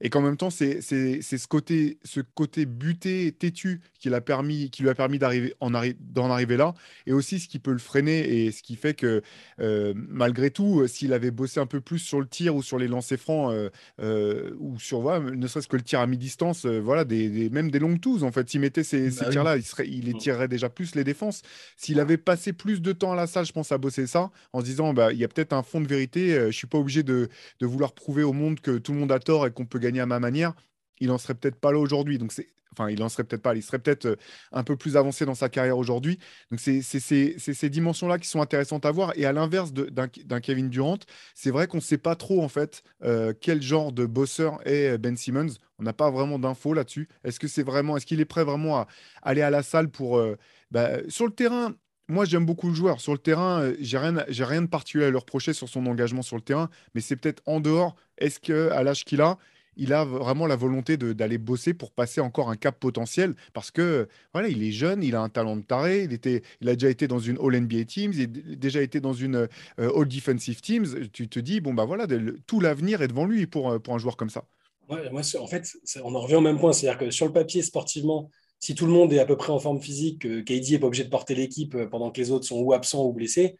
[0.00, 4.82] et qu'en même temps, c'est ce côté, ce côté buté, têtu qui, a permis, qui
[4.82, 6.74] lui a permis d'arriver d'en arriver là,
[7.06, 9.22] et aussi ce qui peut le freiner, et ce qui fait que,
[9.60, 12.78] euh, malgré tout, euh, s'il avait bossé un peu plus sur le tir ou sur
[12.78, 13.54] les lancers francs,
[14.00, 17.78] euh, ou sur, voilà, ne serait-ce que le tir à mi-distance, voilà, des, même des
[17.78, 20.18] longues tours, en fait, s'il mettait ces, bah tirs-là, il, serait, il mm.
[20.18, 21.42] tirerait déjà plus les défenses.
[21.76, 24.60] S'il avait passé plus de temps à la salle, je pense, à bosser ça, en
[24.60, 26.78] se disant, bah, il y a peut-être un fond de vérité, je ne suis pas
[26.78, 27.28] obligé de,
[27.60, 29.85] de vouloir prouver au monde que tout le monde a tort et qu'on peut gagner
[30.00, 30.54] à ma manière,
[31.00, 32.18] il en serait peut-être pas là aujourd'hui.
[32.18, 34.16] Donc c'est enfin, il en serait peut-être pas, il serait peut-être euh,
[34.52, 36.18] un peu plus avancé dans sa carrière aujourd'hui.
[36.50, 39.12] Donc, c'est ces dimensions-là qui sont intéressantes à voir.
[39.16, 40.98] Et à l'inverse d'un Kevin Durant,
[41.34, 44.94] c'est vrai qu'on ne sait pas trop, en fait, euh, quel genre de bosseur est
[44.94, 45.54] euh, Ben Simmons.
[45.78, 47.08] On n'a pas vraiment d'infos là-dessus.
[47.24, 48.86] Est-ce que c'est vraiment, est-ce qu'il est prêt vraiment à
[49.22, 50.22] aller à la salle pour.
[50.70, 51.74] Bah, sur le terrain,
[52.08, 53.00] moi, j'aime beaucoup le joueur.
[53.00, 56.22] Sur le terrain, j'ai rien, j'ai rien de particulier à le reprocher sur son engagement
[56.22, 57.94] sur le terrain, mais c'est peut-être en dehors.
[58.16, 59.36] Est-ce que à l'âge qu'il a,
[59.76, 64.08] il a vraiment la volonté d'aller bosser pour passer encore un cap potentiel parce que
[64.32, 66.90] voilà, il est jeune, il a un talent de taré, il, était, il a déjà
[66.90, 70.60] été dans une All NBA Teams, il a déjà été dans une euh, All Defensive
[70.60, 70.86] Teams.
[71.12, 72.06] Tu te dis, bon, bah voilà,
[72.46, 74.44] tout l'avenir est devant lui pour, euh, pour un joueur comme ça.
[74.88, 75.00] Moi,
[75.40, 75.68] en fait,
[76.04, 76.72] on en revient au même point.
[76.72, 79.58] C'est-à-dire que sur le papier, sportivement, si tout le monde est à peu près en
[79.58, 82.46] forme physique, que KD n'est pas obligé de porter l'équipe euh, pendant que les autres
[82.46, 83.56] sont ou absents ou blessés,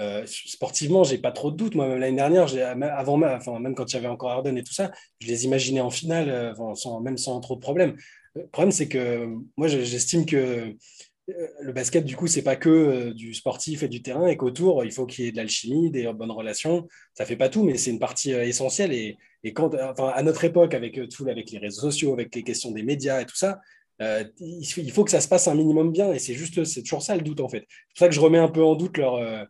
[0.00, 1.74] euh, sportivement, j'ai pas trop de doutes.
[1.74, 2.46] Moi, même l'année dernière,
[2.96, 5.80] avant, enfin, même quand il y avait encore Harden et tout ça, je les imaginais
[5.80, 7.96] en finale, euh, sans, même sans trop de problèmes.
[8.34, 10.76] Le problème, c'est que moi, j'estime que
[11.60, 14.92] le basket, du coup, c'est pas que du sportif et du terrain, et qu'autour, il
[14.92, 16.86] faut qu'il y ait de l'alchimie, des bonnes relations.
[17.14, 18.92] Ça fait pas tout, mais c'est une partie essentielle.
[18.92, 19.18] Et,
[19.52, 23.20] quand, à notre époque, avec tout, avec les réseaux sociaux, avec les questions des médias
[23.20, 23.60] et tout ça,
[24.00, 27.02] euh, il faut que ça se passe un minimum bien et c'est juste c'est toujours
[27.02, 27.66] ça le doute en fait.
[27.68, 29.44] C'est pour ça que je remets un peu en doute leur, euh,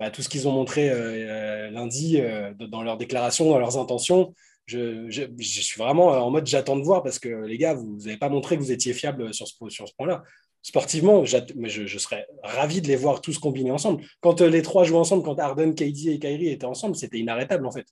[0.00, 2.20] bah, tout ce qu'ils ont montré euh, lundi
[2.58, 4.34] dans leurs déclarations, dans leurs intentions.
[4.66, 7.98] Je, je, je, suis vraiment en mode j'attends de voir parce que les gars, vous
[7.98, 10.22] n'avez pas montré que vous étiez fiable sur ce, sur ce point-là.
[10.62, 14.02] Sportivement, je, je, serais ravi de les voir tous combinés ensemble.
[14.20, 17.70] Quand les trois jouent ensemble, quand Arden, KD et Kyrie étaient ensemble, c'était inarrêtable en
[17.70, 17.86] fait.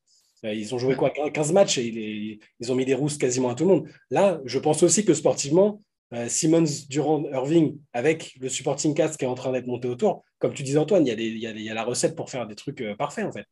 [0.44, 3.64] Ils ont joué quoi 15 matchs et ils ont mis des roustes quasiment à tout
[3.64, 3.88] le monde.
[4.10, 5.91] Là, je pense aussi que sportivement, euh,
[6.28, 10.52] Simmons, Durant, Irving, avec le supporting cast qui est en train d'être monté autour, comme
[10.52, 13.32] tu dis Antoine, il y, a la recette pour faire des trucs euh, parfaits en
[13.32, 13.46] fait.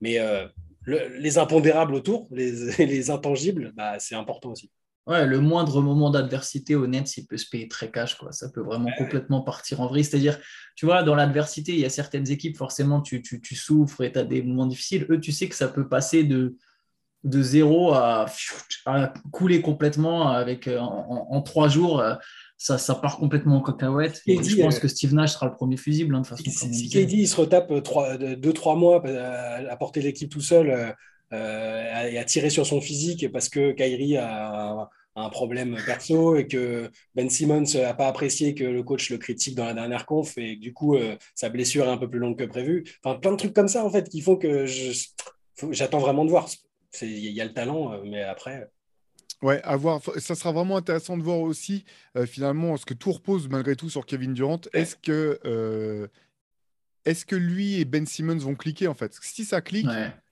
[0.00, 0.46] Mais euh,
[0.86, 4.70] les impondérables autour, les, intangibles, bah, c'est important aussi.
[5.06, 8.16] Ouais, le moindre moment d'adversité au net, il peut se payer très cash.
[8.16, 8.32] Quoi.
[8.32, 10.04] Ça peut vraiment complètement partir en vrille.
[10.04, 10.36] C'est-à-dire,
[10.74, 14.18] tu vois, dans l'adversité, il y a certaines équipes, forcément, tu, tu souffres et tu
[14.18, 15.06] as des moments difficiles.
[15.08, 16.56] Eux, tu sais que ça peut passer de,
[17.26, 18.26] de zéro à,
[19.32, 22.00] couler complètement avec, euh, en, trois jours.
[22.00, 22.14] Euh,
[22.56, 24.22] ça, ça, part complètement en cacahuète.
[24.26, 26.14] Et je pense euh, que Steve Nash sera le premier fusible.
[26.14, 27.70] Hein, de façon, si KD il se retape
[28.38, 30.94] deux, trois mois à porter l'équipe tout seul
[31.32, 36.90] et à tirer sur son physique parce que Kyrie a un, problème perso et que
[37.14, 40.56] Ben Simmons n'a pas apprécié que le coach le critique dans la dernière conf et
[40.56, 40.96] du coup
[41.34, 42.84] sa blessure est un peu plus longue que prévu.
[43.04, 44.64] Enfin, plein de trucs comme ça en fait qui font que
[45.72, 46.48] j'attends vraiment de voir.
[47.02, 48.70] Il y a le talent, euh, mais après.
[49.42, 50.00] Ouais, à voir.
[50.18, 51.84] Ça sera vraiment intéressant de voir aussi,
[52.16, 54.60] euh, finalement, ce que tout repose malgré tout sur Kevin Durant.
[54.72, 56.06] Est-ce que, euh,
[57.04, 59.16] est que lui et Ben Simmons vont cliquer en fait?
[59.20, 59.88] Si ça clique,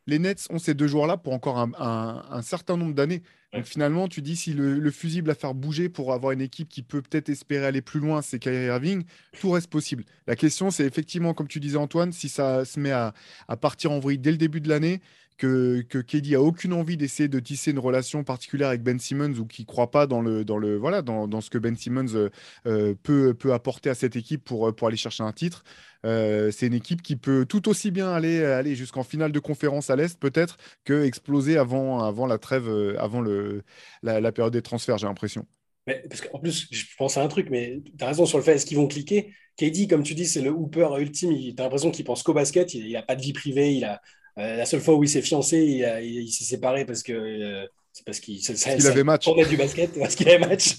[0.07, 3.23] les Nets ont ces deux joueurs-là pour encore un, certain nombre d'années.
[3.53, 6.83] Donc finalement, tu dis si le, fusible à faire bouger pour avoir une équipe qui
[6.83, 9.05] peut peut-être espérer aller plus loin, c'est Kyrie Irving,
[9.41, 10.05] tout reste possible.
[10.27, 13.15] La question, c'est effectivement, comme tu disais Antoine, si ça se met à,
[13.47, 15.01] à partir en vrille dès le début de l'année,
[15.37, 19.39] que, que KD a aucune envie d'essayer de tisser une relation particulière avec Ben Simmons
[19.39, 22.15] ou qui croit pas dans, le, dans, le, voilà, dans, dans ce que Ben Simmons
[22.15, 22.31] euh,
[22.67, 25.65] euh, peut, peut apporter à cette équipe pour, euh, pour aller chercher un titre.
[26.05, 29.97] c'est une équipe qui peut tout aussi bien aller, aller jusqu'en finale de conférence à
[29.97, 32.69] l'Est, peut-être, que exploser avant, avant la trêve,
[32.99, 33.63] avant le,
[34.03, 35.47] la, période des transferts, j'ai l'impression.
[35.87, 38.55] parce qu'en plus, je pense à un truc, mais tu as raison sur le fait,
[38.55, 39.33] est-ce qu'ils vont cliquer?
[39.57, 41.33] KD, comme tu dis, c'est le hooper ultime.
[41.33, 42.75] Tu as l'impression qu'il pense qu'au basket.
[42.75, 43.75] Il n'a pas de vie privée.
[43.75, 44.01] Il a,
[44.39, 45.59] euh, la seule fois où il s'est fiancé,
[46.03, 48.41] il, s'est séparé parce que euh, c'est parce qu'il
[48.87, 49.29] avait match.
[49.49, 50.79] du basket, parce qu'il avait match.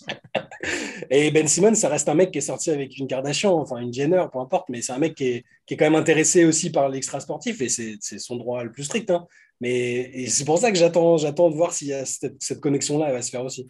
[1.10, 3.94] et Ben Simmons, ça reste un mec qui est sorti avec une Kardashian, enfin une
[3.94, 6.70] Jenner, peu importe, mais c'est un mec qui est, qui est, quand même intéressé aussi
[6.70, 9.10] par l'extra sportif et c'est son droit le plus strict.
[9.10, 9.26] Hein.
[9.62, 13.46] Mais c'est pour ça que j'attends de voir si cette, cette connexion-là va se faire
[13.46, 13.70] aussi.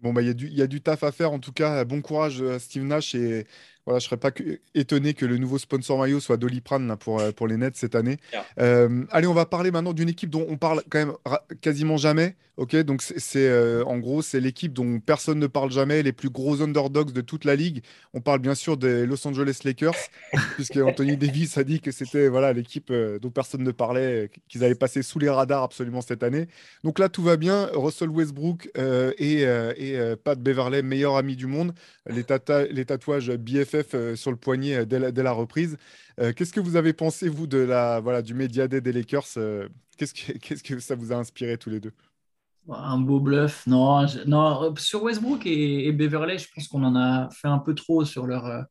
[0.00, 1.32] Bon, bah, il y, y, a du taf à faire.
[1.32, 3.46] En tout cas, bon courage à Steve Nash et
[3.86, 4.32] voilà, je ne serais pas
[4.74, 8.16] étonné que le nouveau sponsor maillot soit Doliprane pour, euh, pour les Nets cette année.
[8.58, 11.12] Euh, allez, on va parler maintenant d'une équipe dont on parle quand même
[11.60, 12.34] quasiment jamais.
[12.56, 16.30] Ok, donc c'est euh, en gros c'est l'équipe dont personne ne parle jamais, les plus
[16.30, 17.82] gros underdogs de toute la ligue.
[18.14, 19.94] On parle bien sûr des Los Angeles Lakers,
[20.54, 24.74] puisque Anthony Davis a dit que c'était voilà l'équipe dont personne ne parlait, qu'ils avaient
[24.74, 26.48] passé sous les radars absolument cette année.
[26.82, 27.68] Donc là tout va bien.
[27.74, 28.70] Russell Westbrook
[29.18, 31.74] et, et Pat Beverley, meilleur ami du monde,
[32.08, 32.24] les,
[32.70, 35.76] les tatouages BFF euh, sur le poignet euh, dès la, reprise.
[36.20, 39.26] Euh, qu'est-ce que vous avez pensé, vous, de la, voilà, du média des Lakers
[39.96, 41.92] qu'est-ce, que, ça vous a inspiré tous les deux?
[42.68, 43.66] Un beau bluff.
[43.66, 48.04] Non, non sur Westbrook et, Beverley, je pense qu'on en a fait un peu trop
[48.04, 48.64] sur leur,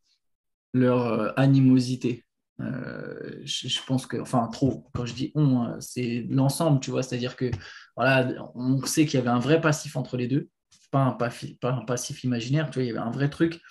[0.73, 2.25] leur animosité.
[2.59, 7.49] je, pense que, enfin, trop, quand je dis on, c'est l'ensemble, tu vois, c'est-à-dire que,
[7.95, 10.49] voilà, on sait qu'il y avait un vrai passif entre les deux,
[10.91, 13.61] pas un, pas un passif imaginaire, tu vois, il y avait un vrai truc.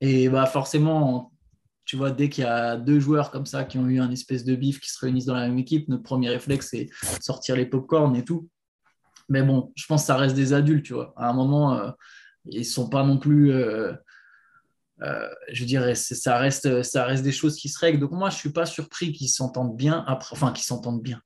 [0.00, 1.32] Et bah forcément,
[1.84, 4.44] tu vois, dès qu'il y a deux joueurs comme ça qui ont eu un espèce
[4.44, 6.88] de bif qui se réunissent dans la même équipe, notre premier réflexe, c'est
[7.20, 8.48] sortir les pop-corn et tout.
[9.28, 11.12] Mais bon, je pense que ça reste des adultes, tu vois.
[11.16, 11.90] À un moment, euh,
[12.46, 13.52] ils ne sont pas non plus.
[13.52, 13.92] Euh,
[15.02, 18.00] euh, je dirais, ça reste, ça reste des choses qui se règlent.
[18.00, 20.04] Donc, moi, je ne suis pas surpris qu'ils s'entendent bien.
[20.06, 21.20] Après, enfin, qu'ils s'entendent bien.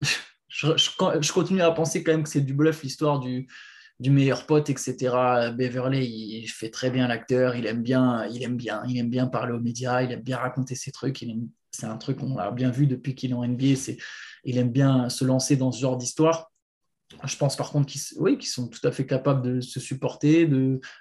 [0.48, 3.48] je, je, continue à penser quand même que c'est du bluff, l'histoire du,
[4.00, 5.50] du meilleur pote, etc.
[5.52, 6.06] Beverly,
[6.42, 9.52] il fait très bien l'acteur, il aime bien, il aime bien, il aime bien parler
[9.52, 11.24] aux médias, il aime bien raconter ses trucs.
[11.70, 13.76] C'est un truc qu'on a bien vu depuis qu'il est en NBA.
[13.76, 13.96] C'est,
[14.44, 16.50] il aime bien se lancer dans ce genre d'histoire.
[17.24, 20.48] Je pense par contre qu'ils sont tout à fait capables de se supporter,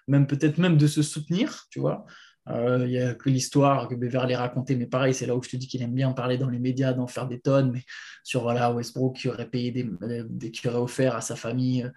[0.07, 2.05] même peut-être même de se soutenir, tu vois.
[2.49, 5.49] Euh, Il y a que l'histoire que Beverly racontait, mais pareil, c'est là où je
[5.49, 7.83] te dis qu'il aime bien parler dans les médias, d'en faire des tonnes, mais
[8.23, 9.89] sur voilà, Westbrook qui aurait payé des,
[10.29, 11.89] des- qui aurait offert à sa famille, euh,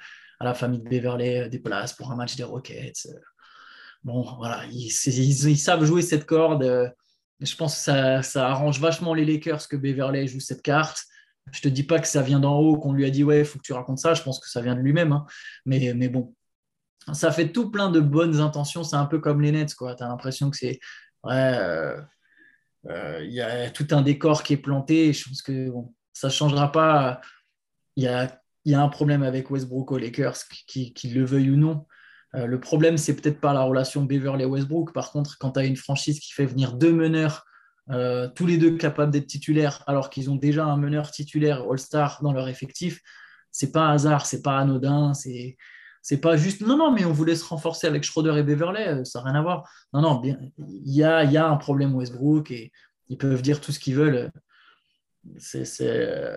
[0.44, 3.06] la famille de Beverly, euh, des places pour un match des Rockets.
[3.06, 3.18] Euh,
[4.04, 6.62] Bon, voilà, ils, savent jouer cette corde.
[6.62, 6.86] euh,
[7.40, 11.04] Je pense que ça, arrange vachement les Lakers que Beverly joue cette carte.
[11.52, 13.44] Je te dis pas que ça vient d'en haut, qu'on lui a dit ouais, il
[13.46, 14.12] faut que tu racontes ça.
[14.12, 15.12] Je pense que ça vient de lui-même.
[15.12, 15.24] hein.
[15.64, 16.34] Mais, mais bon,
[17.14, 18.84] ça fait tout plein de bonnes intentions.
[18.84, 19.94] C'est un peu comme les Nets, quoi.
[19.94, 20.80] Tu as l'impression que c'est.
[21.22, 21.58] Ouais,
[23.22, 25.14] y a tout un décor qui est planté.
[25.14, 25.70] Je pense que
[26.12, 27.22] ça ne changera pas.
[27.96, 31.24] Il y a, il y a un problème avec Westbrook aux Lakers, qu'il qui le
[31.24, 31.86] veuille ou non.
[32.34, 34.92] Euh, le problème, c'est peut-être pas la relation Beverly-Westbrook.
[34.92, 37.44] Par contre, quand tu as une franchise qui fait venir deux meneurs,
[37.90, 42.20] euh, tous les deux capables d'être titulaires, alors qu'ils ont déjà un meneur titulaire All-Star
[42.22, 43.00] dans leur effectif,
[43.50, 45.56] c'est pas hasard, c'est pas anodin, c'est
[46.02, 49.04] c'est pas juste non non mais on voulait se renforcer avec Schroeder et Beverley, euh,
[49.04, 49.70] ça n'a rien à voir.
[49.92, 52.72] Non non, il y a il y a un problème Westbrook et
[53.08, 54.30] ils peuvent dire tout ce qu'ils veulent.
[55.80, 56.36] Euh,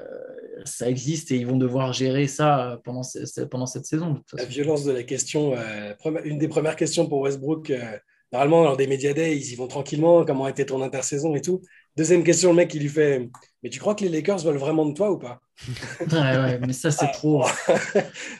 [0.65, 4.21] ça existe et ils vont devoir gérer ça pendant, ce- pendant cette saison.
[4.33, 7.97] La violence de la question, euh, une des premières questions pour Westbrook, euh,
[8.31, 11.61] normalement, lors des Media Days, ils y vont tranquillement, comment était ton intersaison et tout.
[11.95, 13.27] Deuxième question, le mec, il lui fait
[13.63, 15.41] Mais tu crois que les Lakers veulent vraiment de toi ou pas?
[16.11, 17.43] Ouais, ouais, mais ça c'est trop.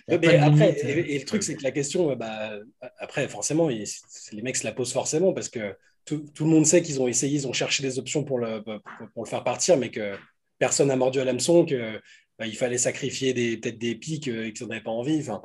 [0.10, 0.83] A Mais de après, limite.
[0.83, 2.51] et, et le truc, c'est que la question, euh, bah,
[2.99, 3.86] après, forcément, il-
[4.31, 7.07] les mecs se la posent forcément parce que tout, tout le monde sait qu'ils ont
[7.07, 8.79] essayé, ils ont cherché des options pour le, pour,
[9.13, 10.15] pour le faire partir, mais que
[10.60, 12.00] personne n'a mordu à l'hameçon, que
[12.46, 15.20] il fallait sacrifier peut-être des pics euh, et qu'ils n'avaient pas envie.
[15.20, 15.41] Enfin,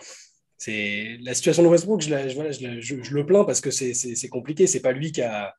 [0.59, 4.67] c'est la situation de Westbrook, je, le plains parce que c'est compliqué.
[4.67, 5.55] C'est pas lui qui a.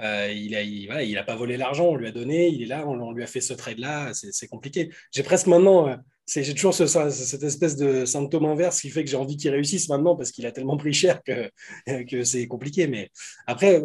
[0.00, 3.22] euh, il a, pas volé l'argent, on lui a donné, il est là, on, lui
[3.22, 4.90] a fait ce trade-là, c'est c'est compliqué.
[5.12, 9.04] J'ai presque maintenant, euh, j'ai toujours ce- ce- cette espèce de symptôme inverse qui fait
[9.04, 11.50] que j'ai envie qu'il réussisse maintenant parce qu'il a tellement pris cher que,
[12.06, 12.86] que c'est compliqué.
[12.88, 13.10] Mais
[13.46, 13.80] après,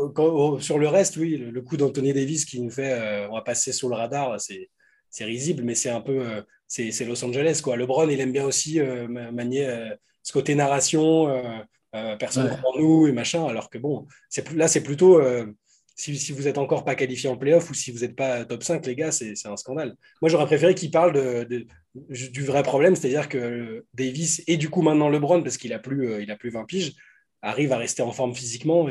[0.59, 3.89] sur le reste, oui, le, coup d'Anthony Davis qui nous fait, on va passer sous
[3.89, 4.69] le radar, c'est
[5.13, 7.77] c'est risible, mais c'est un peu, euh, c'est Los Angeles quoi.
[7.77, 9.89] LeBron, il aime bien aussi euh, ma- manier euh,
[10.23, 11.27] ce côté narration,
[12.19, 12.57] personne Ouais.
[12.61, 13.45] pour nous et machin.
[13.45, 14.07] Alors que bon,
[14.45, 15.21] plus là, c'est plutôt
[15.95, 18.63] si, si vous n'êtes encore pas qualifié en playoff ou si vous n'êtes pas top
[18.63, 19.95] 5, les gars, c'est un scandale.
[20.21, 21.67] Moi, j'aurais préféré qu'il parle de, de-
[22.29, 26.23] du vrai problème, c'est-à-dire que Davis et du coup maintenant LeBron, parce qu'il a plus,
[26.23, 26.93] il a plus 20 piges,
[27.43, 28.87] arrive à rester en forme physiquement,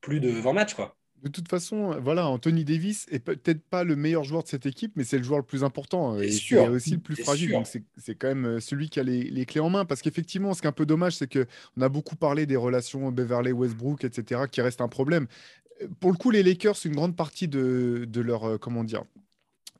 [0.00, 0.96] plus de 20 matchs quoi.
[1.22, 4.92] De toute façon, voilà, Anthony Davis est peut-être pas le meilleur joueur de cette équipe,
[4.94, 7.48] mais c'est le joueur le plus important C'est et c'est aussi le plus fragile.
[7.48, 7.58] sûr.
[7.58, 9.84] Donc c'est quand même euh, celui qui a les, les clés en main.
[9.84, 12.56] Parce qu'effectivement, ce qui est un peu dommage, c'est que on a beaucoup parlé des
[12.56, 15.26] relations Beverley-Westbrook, etc., qui restent un problème.
[15.82, 19.04] Euh, Pour le coup, les Lakers, une grande partie de, de leur euh, comment dire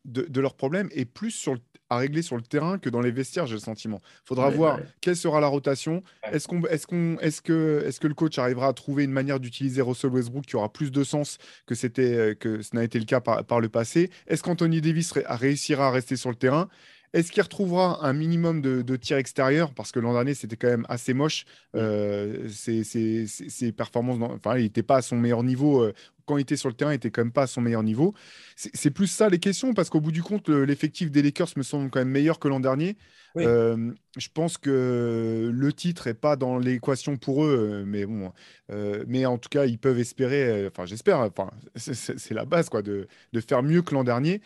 [0.05, 3.01] de, de leur problème est plus sur le- à régler sur le terrain que dans
[3.01, 4.03] les vestiaires, j'ai le sentiment.
[4.25, 4.85] Faudra Ouais, voir ouais.
[5.01, 6.03] quelle sera la rotation.
[6.27, 6.37] Ouais.
[6.37, 9.41] Est-ce qu'on, est-ce qu'on, est-ce que, est-ce que le coach arrivera à trouver une manière
[9.41, 12.99] d'utiliser Russell Westbrook qui aura plus de sens que c'était, euh, que ce n'a été
[12.99, 14.11] le cas par, par le passé?
[14.27, 16.69] Est-ce qu'Anthony Davis ré- réussira à rester sur le terrain?
[17.15, 19.73] Est-ce qu'il retrouvera un minimum de, de tirs extérieurs?
[19.73, 21.47] Parce que l'an dernier, c'était quand même assez moche.
[21.75, 25.81] Euh, ses, ses- ses- ses performances, dans- enfin, il n'était pas à son meilleur niveau.
[25.83, 25.95] euh,
[26.29, 28.15] quand il était sur le terrain, il n'était quand même pas à son meilleur niveau.
[28.57, 31.63] C'est plus ça les questions, parce qu'au bout du compte, le- l'effectif des Lakers me
[31.63, 32.97] semble quand même meilleur que l'an dernier.
[33.35, 33.45] Oui.
[33.47, 38.33] Euh, je pense que le titre n'est pas dans l'équation pour eux, euh, mais bon,
[38.71, 42.83] euh, mais en tout cas, ils peuvent espérer, enfin j'espère, enfin c'est- la base quoi,
[42.83, 44.41] de, de faire mieux que l'an dernier.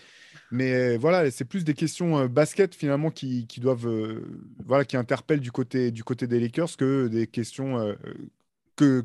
[0.51, 4.23] Mais voilà, c'est plus des questions basket finalement qui, qui doivent, euh,
[4.67, 7.97] voilà, qui interpellent du côté, du côté des Lakers que des questions
[8.77, 9.03] que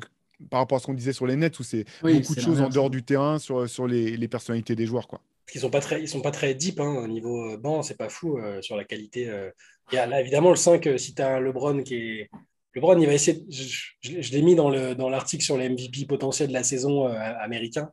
[0.50, 2.60] par rapport à ce qu'on disait sur les nets où c'est Oui, beaucoup de choses
[2.60, 5.20] en dehors du terrain sur, sur les, les personnalités des joueurs quoi.
[5.44, 7.82] Parce qu'ils sont pas très, ils sont pas très deep hein, au niveau euh, banc,
[7.82, 9.28] c'est pas fou euh, sur la qualité.
[9.28, 9.50] euh.
[9.90, 12.30] Il y a, là, évidemment, le 5, euh, si tu as un LeBron qui est.
[12.74, 13.38] LeBron, il va essayer.
[13.40, 16.52] de- Je, je- je l'ai mis dans le- dans l'article sur les MVP potentiels de
[16.52, 17.90] la saison euh, américain,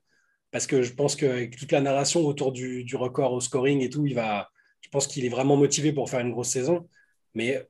[0.51, 3.89] parce que je pense qu'avec toute la narration autour du, du record au scoring et
[3.89, 4.49] tout, il va.
[4.81, 6.89] Je pense qu'il est vraiment motivé pour faire une grosse saison.
[7.33, 7.65] Mais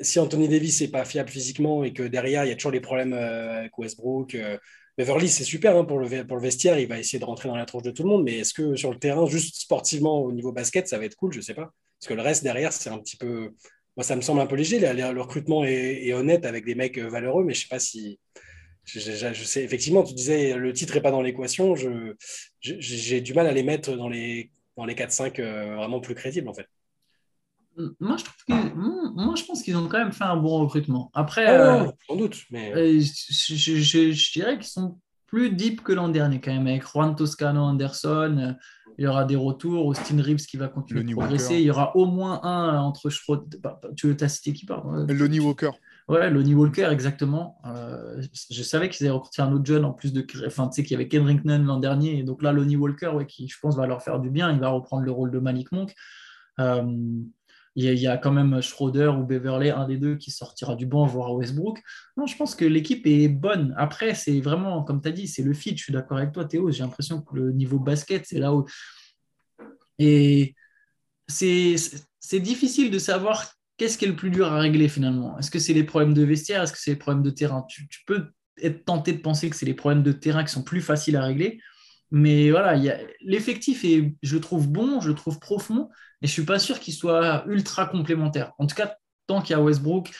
[0.00, 2.80] si Anthony Davis n'est pas fiable physiquement et que derrière, il y a toujours les
[2.80, 4.34] problèmes euh, avec Westbrook.
[4.34, 4.58] euh,
[4.96, 6.08] Beverly, c'est super hein, pour, le,
[6.40, 8.52] vestiaire, il va essayer de rentrer dans la tronche de tout le monde, mais est-ce
[8.52, 11.32] que sur le terrain, juste sportivement au niveau basket, ça va être cool?
[11.32, 11.72] Je sais pas.
[12.00, 13.52] Parce que le reste derrière, c'est un petit peu.
[13.96, 14.80] Moi, ça me semble un peu léger.
[14.80, 18.18] Le, recrutement est, honnête avec des mecs euh, valeureux, mais je sais pas si.
[18.84, 21.74] Je, sais, effectivement, tu disais le titre n'est pas dans l'équation.
[22.60, 26.48] J'ai du mal à les mettre dans les, dans les 4-5 euh, vraiment plus crédibles,
[26.48, 26.66] en fait.
[28.00, 30.58] Moi, je trouve que- moi, moi, je pense qu'ils ont quand même fait un bon
[30.60, 31.10] recrutement.
[31.14, 32.36] Après, Ah, euh, sans doute.
[32.50, 32.72] Mais...
[32.74, 36.66] euh, je, je- je- je dirais qu'ils sont plus deep que l'an dernier quand même,
[36.66, 38.36] avec Juan Toscano Anderson.
[38.38, 38.52] euh,
[39.00, 39.86] Il y aura des retours.
[39.86, 41.44] Austin Reeves qui va continuer Lonnie de progresser.
[41.50, 41.62] Walker.
[41.62, 43.56] Il y aura au moins un entre Schroeder.
[43.62, 45.70] bah, bah, Tu veux t'as cité qui pardon Lonnie Walker.
[46.08, 47.60] Ouais, Lonnie Walker, exactement.
[47.66, 50.26] Euh, je savais qu'ils avaient recruté un autre jeune en plus de.
[50.46, 52.18] Enfin, tu sais qu'il y avait Kendrick Nunn l'an dernier.
[52.18, 54.50] Et donc là, Lonnie Walker, ouais, qui je pense va leur faire du bien.
[54.50, 55.94] Il va reprendre le rôle de Malik Monk.
[56.58, 56.82] Euh,
[57.80, 61.06] il y, a, quand même Schroeder ou Beverley, un des deux, qui sortira du banc,
[61.06, 61.80] voire Westbrook.
[62.16, 63.72] Non, je pense que l'équipe est bonne.
[63.78, 65.76] Après, c'est vraiment, comme tu as dit, c'est le fit.
[65.76, 66.72] Je suis d'accord avec toi, Théo.
[66.72, 68.66] J'ai l'impression que le niveau basket, c'est là où.
[70.00, 70.56] Et
[71.28, 71.76] c'est
[72.32, 75.38] difficile de savoir qu'est-ce qui est le plus dur à régler finalement.
[75.38, 76.64] Est-ce que c'est les problèmes de vestiaire?
[76.64, 77.64] Est-ce que c'est les problèmes de terrain?
[77.68, 78.26] Tu, peux
[78.60, 81.22] être tenté de penser que c'est les problèmes de terrain qui sont plus faciles à
[81.22, 81.60] régler.
[82.10, 82.74] Mais voilà,
[83.20, 85.90] l'effectif est, je trouve bon, je trouve profond,
[86.22, 88.52] et je suis pas sûr qu'il soit ultra complémentaire.
[88.58, 90.10] En tout cas, tant qu'il y a Westbrook,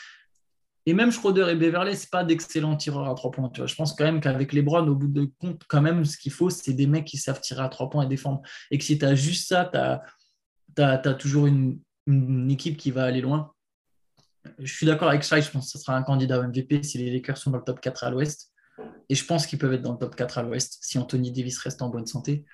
[0.88, 3.51] et même Schroeder et Beverley, ce pas d'excellents tireurs à trois points.
[3.55, 6.33] Je pense quand même qu'avec les Browns, au bout de compte, quand même, ce qu'il
[6.33, 8.40] faut, c'est des mecs qui savent tirer à trois points et défendre.
[8.70, 9.70] Et que si tu as juste ça,
[10.74, 11.79] tu as, toujours une,
[12.51, 13.53] équipe qui va aller loin.
[14.59, 17.11] Je suis d'accord avec ça, je pense que ce sera un candidat MVP si les
[17.11, 18.51] Lakers sont dans le top 4 à l'ouest.
[19.08, 21.58] Et je pense qu'ils peuvent être dans le top 4 à l'ouest si Anthony Davis
[21.58, 22.44] reste en bonne santé.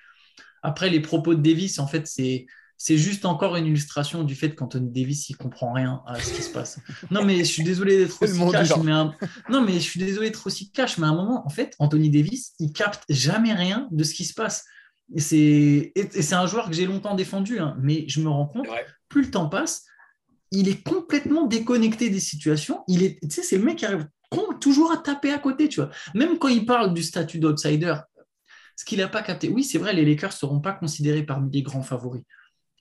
[0.63, 4.53] Après, les propos de Davis, en fait, c'est c'est juste encore une illustration du fait
[4.53, 6.79] qu'Anthony Davis, il comprend rien à ce qui se passe.
[7.09, 9.13] Non, mais je suis désolé d'être aussi cash, mais un...
[9.49, 12.09] non, mais je suis désolé d'être aussi cash, mais à un moment, en fait, Anthony
[12.09, 14.65] Davis, il capte jamais rien de ce qui se passe.
[15.13, 18.47] Et c'est, et c'est un joueur que j'ai longtemps défendu, hein, mais je me rends
[18.47, 18.67] compte,
[19.07, 19.85] plus le temps passe,
[20.51, 22.83] il est complètement déconnecté des situations.
[22.87, 24.07] Il est, tu sais, c'est le mec qui arrive
[24.59, 25.89] toujours à taper à côté, tu vois.
[26.13, 27.95] Même quand il parle du statut d'outsider,
[28.75, 29.49] ce qu'il n'a pas capté.
[29.49, 32.23] Oui, c'est vrai, les Lakers ne seront pas considérés parmi les grands favoris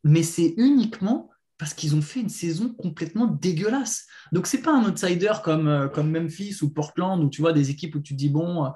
[0.04, 4.06] mais c'est uniquement parce qu'ils ont fait une saison complètement dégueulasse.
[4.32, 7.70] Donc c'est pas un outsider comme, euh, comme Memphis ou Portland ou tu vois des
[7.70, 8.68] équipes où tu dis bon, euh,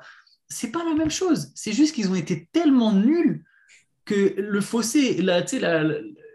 [0.48, 1.52] c'est pas la même chose.
[1.54, 3.44] C'est juste qu'ils ont été tellement nuls
[4.04, 5.20] que le fossé,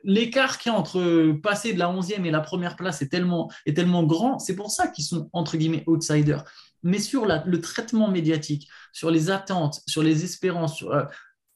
[0.04, 3.52] l'écart qu'il y a entre passer de la 11e et la première place est tellement,
[3.66, 4.40] est tellement grand.
[4.40, 6.44] C'est pour ça qu'ils sont entre guillemets outsiders.
[6.84, 11.06] Mais sur le traitement médiatique, sur les attentes, sur les espérances, euh,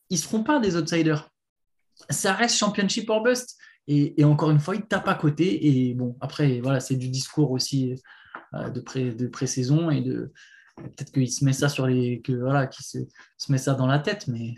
[0.10, 1.30] ils ne seront pas des outsiders
[2.10, 3.58] ça reste championship or bust.
[3.90, 5.68] Et, encore une fois, il tape à côté.
[5.68, 7.96] Et bon, après, voilà, c'est du discours aussi
[8.54, 10.34] euh, de, pré, de pré-saison et de
[10.76, 13.00] peut-être qu'il se met ça sur les que voilà, qu'il se,
[13.38, 14.28] se, ça dans la tête.
[14.28, 14.56] Mais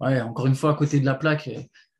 [0.00, 1.48] ouais, encore une fois, à côté de la plaque.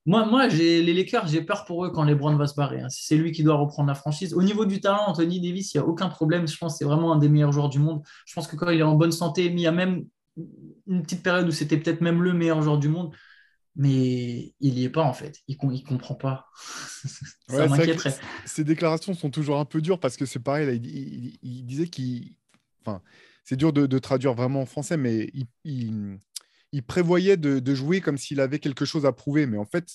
[0.07, 2.81] Moi, moi j'ai les Lakers, j'ai peur pour eux quand les Browns va se barrer.
[2.81, 2.89] Hein.
[2.89, 4.35] C'est lui qui doit reprendre la franchise.
[4.35, 6.49] Au niveau du talent, Anthony Davis, il n'y a aucun problème.
[6.49, 8.03] Je pense que c'est vraiment un des meilleurs joueurs du monde.
[8.27, 10.05] Je pense que quand il est en bonne santé, il y a même
[10.87, 13.15] une petite période où c'était peut-être même le meilleur joueur du monde
[13.77, 15.39] mais il n'y est pas en fait.
[15.49, 16.47] Il ne comprend pas.
[17.49, 18.15] ça m'inquiéterait.
[18.45, 21.87] Ces déclarations sont toujours un peu dures parce que c'est pareil, là, il, il, disait
[21.87, 22.35] qu'il.
[22.85, 23.01] Enfin,
[23.45, 26.19] c'est dur de, de, traduire vraiment en français, mais il, il
[26.87, 29.47] prévoyait de, de, jouer comme s'il avait quelque chose à prouver.
[29.47, 29.87] Mais en fait,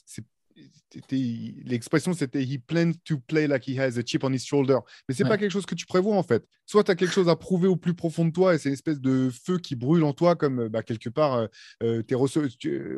[1.66, 4.78] l'expression c'était he plans to play like he has a chip on his shoulder.
[5.08, 5.30] Mais c'est ouais.
[5.30, 6.46] pas quelque chose que tu prévois en fait.
[6.66, 8.74] Soit tu as quelque chose à prouver au plus profond de toi et c'est une
[8.74, 11.48] espèce de feu qui brûle en toi, comme bah, quelque part, euh,
[11.84, 12.50] euh es Russell,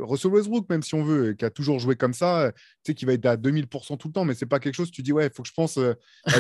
[0.02, 2.52] Russell, Westbrook, même si on veut, qui a toujours joué comme ça,
[2.84, 4.92] tu sais, qui va être à 2000% tout le temps, mais c'est pas quelque chose,
[4.92, 5.94] tu dis, ouais, il faut que je pense, euh,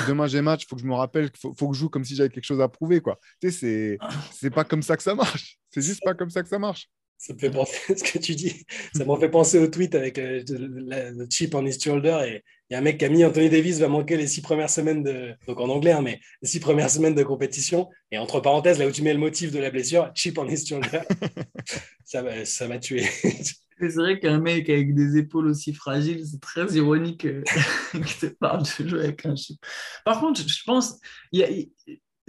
[0.08, 1.90] demain j'ai match, il faut que je me rappelle, il faut, faut, que je joue
[1.90, 3.02] comme si j'avais quelque chose à prouver.
[3.02, 3.20] quoi.
[3.42, 3.98] Tu sais,
[4.32, 5.58] c'est pas comme ça que ça marche.
[5.72, 6.90] C'est juste pas comme ça que ça marche.
[7.18, 8.66] Ça me fait penser ce que tu dis.
[8.94, 12.20] Ça m'a fait penser au tweet avec euh, le, chip on his shoulder.
[12.28, 14.42] Et il y a un mec qui a mis Anthony Davis va manquer les six
[14.42, 15.34] premières semaines de.
[15.48, 17.90] Donc en anglais, hein, mais les six premières semaines de compétition.
[18.12, 20.66] Et entre parenthèses, là où tu mets le motif de la blessure, chip on his
[20.66, 21.02] shoulder,
[22.06, 23.04] ça m'a ça tué.
[23.80, 27.44] C'est vrai qu'un mec avec des épaules aussi fragiles, c'est très ironique euh,
[27.94, 29.58] que tu parles de jouer avec un chip.
[30.04, 31.00] Par contre, je pense,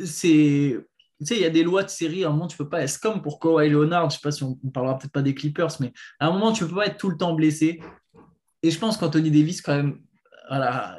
[0.04, 0.76] c'est
[1.18, 2.86] tu sais, il y a des lois de série, à un moment, tu peux pas,
[2.86, 5.34] c'est comme pour Kawhi Leonard, je sais pas si on, ne parlera peut-être pas des
[5.34, 7.80] Clippers, mais à un moment, tu peux pas être tout le temps blessé.
[8.62, 10.00] Et je pense qu'Anthony Davis, quand même,
[10.48, 10.98] voilà,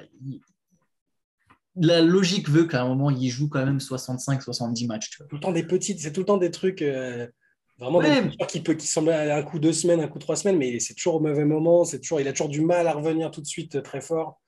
[1.75, 5.09] la logique veut qu'à un moment, il joue quand même 65-70 matchs.
[5.11, 5.27] Tu vois.
[5.27, 7.27] Tout le temps des petites, c'est tout le temps des trucs euh,
[7.79, 8.23] vraiment ouais.
[8.23, 10.93] des qui, peut, qui semblent un coup deux semaines, un coup trois semaines, mais c'est
[10.93, 13.47] toujours au mauvais moment, c'est toujours, il a toujours du mal à revenir tout de
[13.47, 14.41] suite euh, très fort.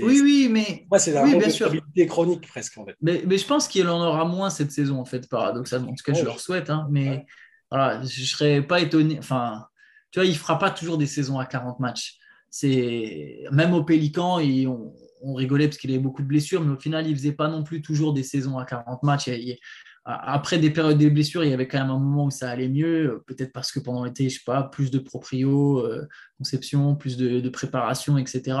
[0.00, 0.86] Oui, oui, mais.
[0.90, 1.72] Moi, c'est la oui, bien sûr.
[2.08, 2.76] chronique presque.
[2.78, 2.96] En fait.
[3.00, 5.90] mais, mais, je pense qu'il en aura moins cette saison, en fait, paradoxalement.
[5.90, 6.70] En tout cas, ouais, je leur souhaite.
[6.70, 7.26] Hein, mais ouais.
[7.70, 9.18] voilà, je ne serais pas étonné.
[9.18, 9.66] Enfin,
[10.10, 12.18] tu vois, il ne fera pas toujours des saisons à 40 matchs.
[12.50, 16.72] C'est Même au Pélican, et on, on, rigolait parce qu'il avait beaucoup de blessures, mais
[16.72, 19.28] au final, il ne faisait pas non plus toujours des saisons à 40 matchs.
[19.28, 19.58] Il, il,
[20.04, 22.68] après des périodes de blessures, il y avait quand même un moment où ça allait
[22.68, 26.06] mieux, peut-être parce que pendant l'été, je sais pas, plus de proprio, euh,
[26.38, 28.56] conception, plus de, de préparation, etc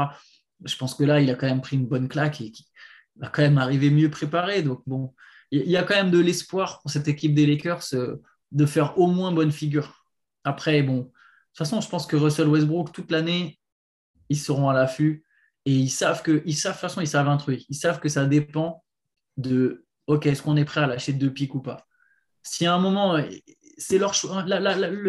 [0.64, 2.64] je pense que là, il a quand même pris une bonne claque et il
[3.16, 4.62] va quand même arriver mieux préparé.
[4.62, 5.14] Donc, bon,
[5.50, 8.16] il y a quand même de l'espoir pour cette équipe des Lakers euh,
[8.52, 10.04] de faire au moins bonne figure.
[10.44, 13.58] Après, bon, de toute façon, je pense que Russell Westbrook, toute l'année,
[14.28, 15.24] ils seront à l'affût
[15.64, 17.62] et ils savent que, ils savent, de toute façon, ils savent un truc.
[17.68, 18.84] Ils savent que ça dépend
[19.36, 21.86] de ok, est-ce qu'on est prêt à lâcher deux pics ou pas?
[22.42, 23.18] Si à un moment,
[23.76, 24.44] c'est leur choix,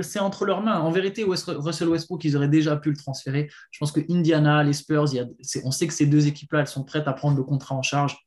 [0.01, 0.79] c'est entre leurs mains.
[0.79, 3.49] En vérité, Russell Westbrook, ils auraient déjà pu le transférer.
[3.71, 5.05] Je pense que Indiana, les Spurs,
[5.63, 8.17] on sait que ces deux équipes-là, elles sont prêtes à prendre le contrat en charge.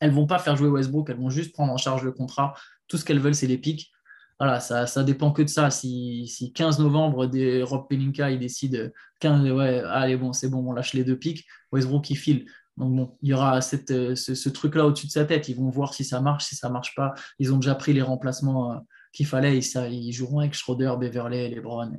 [0.00, 2.54] Elles vont pas faire jouer Westbrook, elles vont juste prendre en charge le contrat.
[2.86, 3.90] Tout ce qu'elles veulent, c'est les pics.
[4.38, 5.70] Voilà, ça, ça dépend que de ça.
[5.70, 10.58] Si, si 15 novembre, des, Rob Pelinka, il décide 15, ouais, allez, bon, c'est bon,
[10.68, 12.46] on lâche les deux pics, Westbrook, il file.
[12.76, 15.48] Donc bon, il y aura euh, ce, truc-là au-dessus de sa tête.
[15.48, 17.14] Ils vont voir si ça marche, si ça marche pas.
[17.38, 18.76] Ils ont déjà pris les remplacements euh,
[19.16, 19.58] qu'il fallait.
[19.58, 21.92] Ils, joueront avec Schroeder, Beverley, LeBron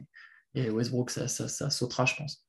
[0.53, 1.09] et, Westbrook.
[1.09, 2.45] Ça, ça, sautera, je pense.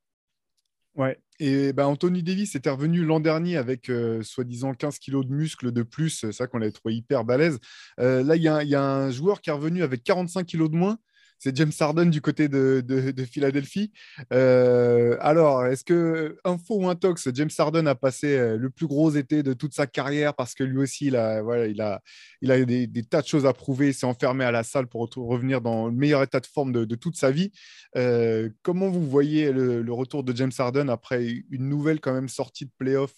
[0.95, 1.19] Ouais.
[1.39, 5.73] Et ben, Anthony Davis était revenu l'an dernier avec euh, soi-disant 15 kilos de muscles
[5.73, 6.31] de plus.
[6.33, 7.59] Ça qu'on l'avait trouvé hyper balèze.
[7.97, 10.99] là, il y, y, a un joueur qui est revenu avec 45 kilos de moins
[11.39, 12.85] c'est James Harden du côté de,
[13.31, 13.93] Philadelphie.
[14.33, 19.11] Euh, alors, est-ce que info ou intox, James Harden a passé euh, le plus gros
[19.11, 22.01] été de toute sa carrière parce que lui aussi, il a, voilà, il a,
[22.43, 23.89] il a des, tas de choses à prouver.
[23.89, 26.95] Il s'est enfermé à la salle pour revenir dans le meilleur état de forme de,
[26.95, 27.53] toute sa vie.
[27.97, 32.67] Euh, comment vous voyez le, retour de James Harden après une nouvelle quand même sortie
[32.67, 33.15] de playoff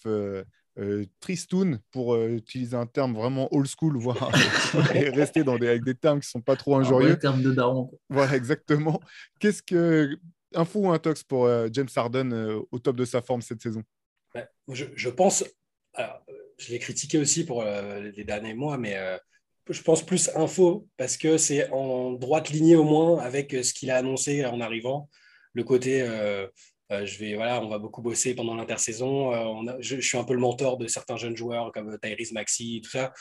[0.79, 4.31] euh, tristoun, pour euh, utiliser un terme vraiment old school, voire
[4.91, 7.19] rester dans des, avec des termes qui ne sont pas trop injurieux.
[7.19, 7.91] terme de daron.
[8.09, 8.99] Voilà, exactement.
[9.39, 10.17] Qu'est-ce que.
[10.53, 12.33] Info ou un tox pour euh, James Harden
[12.71, 13.83] au top de sa forme cette saison?
[14.67, 15.45] Je, pense.
[16.57, 18.97] je l'ai critiqué aussi pour les derniers mois, mais
[19.69, 23.91] je pense plus info parce que c'est en droite lignée au moins avec ce qu'il
[23.91, 25.09] a annoncé en arrivant.
[25.53, 26.47] Le côté euh,
[27.05, 29.33] je vais, voilà, on va beaucoup bosser pendant l'intersaison.
[29.33, 32.89] Euh, je, suis un peu le mentor de certains jeunes joueurs comme Tyrese Maxi, tout
[32.89, 33.13] ça.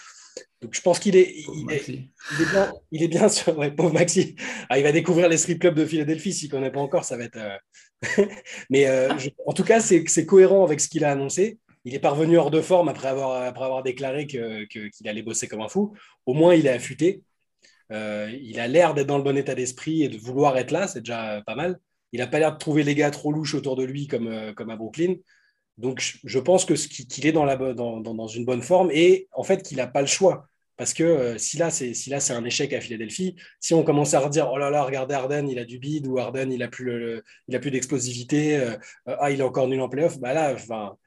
[0.60, 3.56] Donc je pense qu'il est, il est, bien, il est bien sur.
[3.56, 4.34] Ouais, pauvre Maxi.
[4.68, 6.32] Ah, il va découvrir les strip clubs de Philadelphie.
[6.32, 7.36] S'il ne connaît pas encore, ça va être.
[7.36, 8.26] Euh,
[8.70, 8.88] Mais
[9.46, 11.58] en tout cas, c'est cohérent avec ce qu'il a annoncé.
[11.84, 15.48] Il est parvenu hors de forme après avoir, après avoir déclaré qu'il que, allait bosser
[15.48, 15.94] comme un fou.
[16.26, 17.22] Au moins, il est affûté.
[17.90, 20.88] il a l'air d'être dans le bon état d'esprit et de vouloir être là.
[20.88, 21.78] C'est déjà pas mal.
[22.12, 24.52] Il n'a pas l'air de trouver les gars trop louches autour de lui comme, euh,
[24.52, 25.14] comme à Brooklyn.
[25.78, 29.42] Donc, je pense que qu'il est dans, la, dans, dans, une bonne forme et en
[29.42, 30.46] fait qu'il n'a pas le choix.
[30.76, 34.20] Parce que euh, si là, c'est si un échec à Philadelphie, si on commence à
[34.20, 37.22] redire oh là là, regardez Arden, il a du bide ou Arden, il a plus
[37.48, 40.56] il plus d'explosivité, euh, ah il est encore nul en playoff, bah là,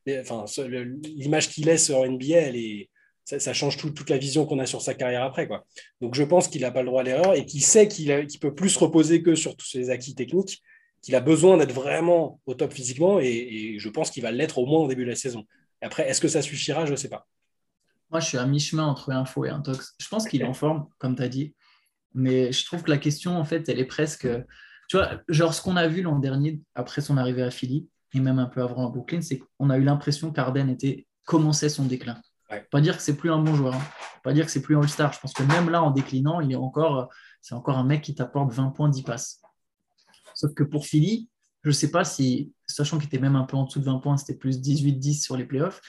[0.05, 2.89] l'image qu'il laisse en NBA, elle est,
[3.25, 5.47] ça, change toute la vision qu'on a sur sa carrière après.
[5.47, 5.65] Quoi.
[6.01, 8.39] Donc je pense qu'il n'a pas le droit à l'erreur et qu'il sait qu'il ne
[8.39, 10.61] peut plus se reposer que sur tous ses acquis techniques
[11.03, 14.65] qu'il a besoin d'être vraiment au top physiquement et, je pense qu'il va l'être au
[14.65, 15.45] moins au début de la saison.
[15.81, 16.85] après, est-ce que ça suffira?
[16.85, 17.27] Je ne sais pas.
[18.09, 19.95] Moi, je suis à mi-chemin entre info et intox.
[19.99, 21.55] Je pense qu'il est en forme, comme tu as dit.
[22.13, 24.27] Mais je trouve que la question, en fait, elle est presque.
[24.87, 28.19] Tu vois, genre ce qu'on a vu l'an dernier, après son arrivée à Philly, et
[28.19, 31.85] même un peu avant à Brooklyn, c'est qu'on a eu l'impression qu'Arden était commençait son
[31.85, 32.21] déclin.
[32.69, 33.81] Pas dire que c'est plus un bon joueur, hein.
[34.23, 35.11] pas dire que c'est plus un All-Star.
[35.11, 37.09] Je pense que même là, en déclinant, il est encore,
[37.41, 39.42] c'est encore un mec qui t'apporte 20 points, 10 passes.
[40.43, 41.29] Sauf que pour Philly,
[41.63, 43.99] je ne sais pas si, sachant qu'il était même un peu en dessous de 20
[43.99, 45.79] points, c'était plus 18-10 sur les playoffs,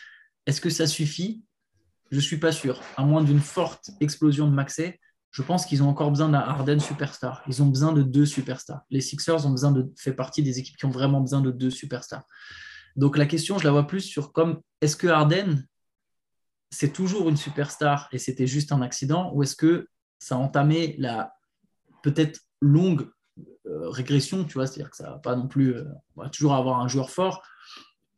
[0.47, 1.43] est-ce que ça suffit?
[2.13, 2.81] Je ne suis pas sûr.
[2.97, 5.01] À moins d'une forte explosion de Maxey,
[5.33, 7.43] je pense qu'ils ont encore besoin d'un Harden superstar.
[7.49, 8.83] Ils ont besoin de deux superstars.
[8.91, 11.71] Les Sixers ont besoin de fait partie des équipes qui ont vraiment besoin de deux
[11.71, 12.23] superstars.
[12.95, 15.67] Donc la question, je la vois plus sur comme est-ce que Harden
[16.71, 19.89] c'est toujours une superstar et c'était juste un accident ou est-ce que
[20.21, 21.35] ça a entamé la
[22.05, 23.11] peut-être longue
[23.65, 25.85] régression, tu vois, c'est-à-dire que ça va pas non plus, euh,
[26.17, 27.43] on va toujours avoir un joueur fort.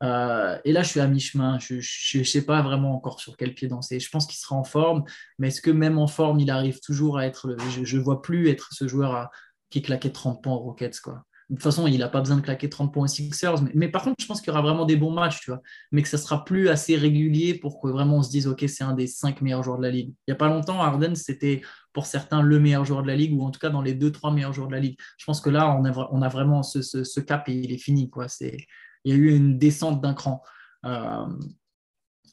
[0.03, 1.59] Euh, et là, je suis à mi-chemin.
[1.59, 3.99] Je ne sais pas vraiment encore sur quel pied danser.
[3.99, 5.05] Je pense qu'il sera en forme,
[5.39, 7.57] mais est-ce que même en forme, il arrive toujours à être.
[7.71, 9.31] je ne vois plus être ce joueur
[9.71, 11.01] qui claquait 30 points aux Rockets.
[11.01, 11.25] Quoi.
[11.49, 13.63] De toute façon, il n'a pas besoin de claquer 30 points Sixers.
[13.75, 15.63] Mais, par contre, je pense qu'il y aura vraiment des bons matchs, tu vois.
[15.93, 18.83] Mais que ça sera plus assez régulier pour que vraiment on se dise, OK, c'est
[18.83, 20.09] un des cinq meilleurs joueurs de la ligue.
[20.09, 23.33] Il n'y a pas longtemps, Arden, c'était pour certains le meilleur joueur de la ligue,
[23.33, 24.97] ou en tout cas dans les deux, trois meilleurs joueurs de la ligue.
[25.19, 28.11] Je pense que là, on a, vraiment ce, cap et il est fini.
[28.11, 28.27] Quoi.
[28.41, 28.59] Il
[29.05, 30.43] y a eu une descente d'un cran.
[30.85, 31.27] Euh,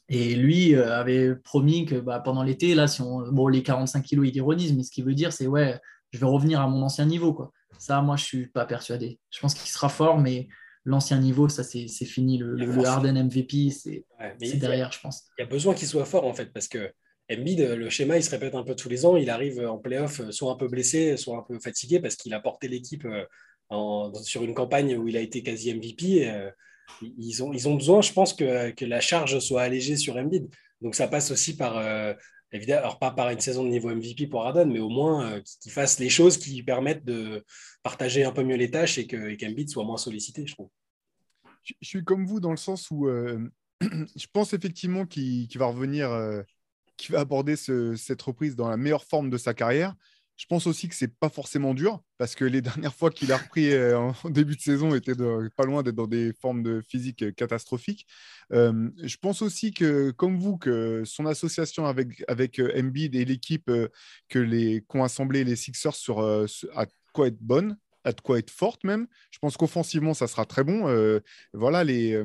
[0.08, 4.28] et lui euh, avait promis que bah, pendant l'été, là, si on, les 45 kilos,
[4.28, 5.80] il ironise, mais ce qu'il veut dire, c'est ouais,
[6.12, 7.50] je vais revenir à mon ancien niveau.
[7.78, 9.18] Ça, moi, je suis pas persuadé.
[9.30, 10.48] Je pense qu'il sera fort, mais
[10.84, 12.38] l'ancien niveau, ça, c'est fini.
[12.38, 14.04] Le, le, Harden MVP, c'est
[14.56, 15.24] derrière, je pense.
[15.38, 16.92] Il y a besoin qu'il soit fort, en fait, parce que
[17.32, 19.16] Embiid, le schéma, il se répète un peu tous les ans.
[19.16, 22.34] Il arrive en playoff euh, soit un peu blessé, soit un peu fatigué, parce qu'il
[22.34, 26.28] a porté l'équipe euh, sur une campagne où il a été quasi MVP.
[26.28, 26.50] Euh,
[27.00, 30.48] ils, ont, ils ont besoin, je pense, que, que la charge soit allégée sur Embiid.
[30.82, 31.82] Donc ça passe aussi par
[32.54, 35.42] évidemment, alors pas par une saison de niveau MVP pour Harden, mais au moins euh,
[35.60, 37.44] qu'il fasse les choses qui permettent de
[37.82, 40.70] partager un peu mieux les tâches et qu'Embiid soit moins sollicité, je trouve.
[41.62, 43.50] Je, suis comme vous dans le sens où euh,
[43.80, 46.42] je pense effectivement qu'il va revenir euh,
[46.96, 49.94] qui va aborder ce- cette reprise dans la meilleure forme de sa carrière.
[50.36, 53.36] Je pense aussi que c'est pas forcément dur parce que les dernières fois qu'il a
[53.36, 56.80] repris euh, en début de saison étaient de- pas loin d'être dans des formes de
[56.80, 58.06] physique euh, catastrophiques.
[58.52, 63.70] Euh, je pense aussi que, comme vous, que son association avec, avec Embiid et l'équipe
[64.28, 66.48] que les qu'ont assemblé les Sixers sur, de
[67.12, 69.06] quoi être bonne, a de quoi être forte même.
[69.30, 71.20] Je pense qu'offensivement, ça sera très bon.
[71.52, 72.22] Voilà les.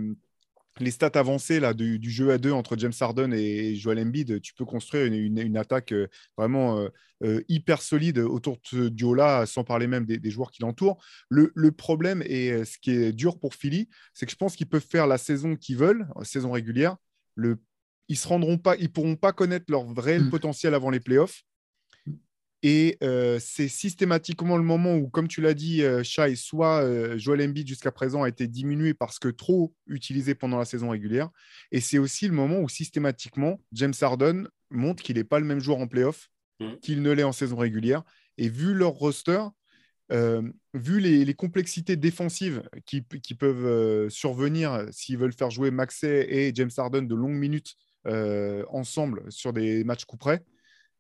[0.80, 4.40] Les stats avancées là, du, du jeu à deux entre James Harden et Joel Embiid,
[4.42, 6.08] tu peux construire une, une- une attaque euh,
[6.38, 6.88] vraiment euh,
[7.24, 11.04] euh, hyper solide autour de ce duo-là, sans parler même des, des joueurs qui l'entourent.
[11.30, 14.70] Le, le problème et ce qui est dur pour Philly, c'est que je pense qu'ils
[14.70, 16.96] peuvent faire la saison qu'ils veulent, saison régulière.
[17.36, 17.58] Le,
[18.08, 20.30] ils se rendront pas, ils pourront pas connaître leur réel Mm.
[20.30, 21.44] potentiel avant les playoffs.
[22.62, 27.42] Et euh, c'est systématiquement le moment où, comme tu l'as dit, Shai, soit euh, Joel
[27.42, 31.30] Embiid jusqu'à présent a été diminué parce que trop utilisé pendant la saison régulière.
[31.72, 35.62] Et c'est aussi le moment où systématiquement, James Harden montre qu'il n'est pas le même
[35.62, 36.30] joueur en playoff
[36.60, 36.76] Mm.
[36.82, 38.04] qu'il ne l'est en saison régulière.
[38.38, 39.42] Et vu leur roster,
[40.12, 40.42] euh,
[40.74, 46.52] vu les, les complexités défensives qui, qui peuvent survenir s'ils veulent faire jouer Maxey et
[46.56, 47.76] James Harden de longues minutes
[48.70, 50.42] ensemble sur des matchs coup près,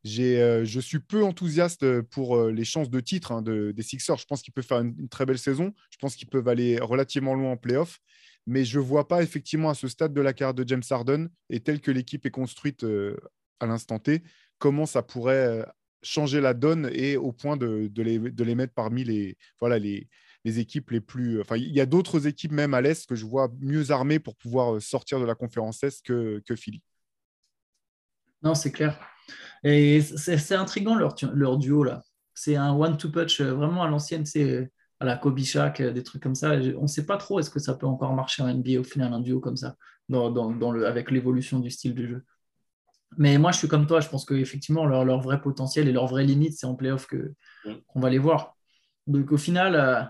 [0.06, 4.18] euh, je suis peu enthousiaste pour euh, les chances de titre hein, de- des Sixers.
[4.18, 5.74] Je pense qu'ils peuvent faire une, très belle saison.
[5.91, 8.00] Je pense qu'ils peuvent aller relativement loin en playoff.
[8.47, 11.30] Mais je ne vois pas effectivement à ce stade de la carrière de James Harden
[11.50, 13.18] et tel que l'équipe est construite euh,
[13.60, 14.24] à l'instant T,
[14.58, 15.66] comment ça pourrait euh,
[16.02, 20.08] changer la donne et au point de, les, mettre parmi les, voilà, les,
[20.45, 21.41] équipes les plus.
[21.41, 24.36] Enfin, il y a d'autres équipes même à l'Est que je vois mieux armées pour
[24.36, 26.82] pouvoir euh, sortir de la conférence Est que Philly.
[28.41, 28.97] Non, c'est clair.
[29.63, 32.03] Et c'est intriguant leur, duo là.
[32.34, 36.03] C'est un one-two punch euh, vraiment à l'ancienne, c'est à la Kobe Shaq, euh, des
[36.03, 36.51] trucs comme ça.
[36.77, 39.13] On ne sait pas trop est-ce que ça peut encore marcher en NBA au final,
[39.13, 39.75] un duo comme ça,
[40.07, 42.25] dans, dans- dans le, avec l'évolution du style de jeu.
[43.17, 46.05] Mais moi, je suis comme toi, je pense qu'effectivement, leur, leur vrai potentiel et leur
[46.07, 48.55] vraie limite, c'est en playoff qu'on va les voir.
[49.07, 50.03] Donc au final, euh,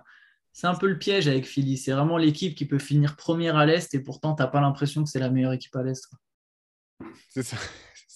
[0.52, 1.78] c'est un peu le piège avec Philly.
[1.78, 5.04] C'est vraiment l'équipe qui peut finir première à l'Est et pourtant, tu n'as pas l'impression
[5.04, 6.04] que c'est la meilleure équipe à l'Est.
[7.30, 7.56] C'est ça,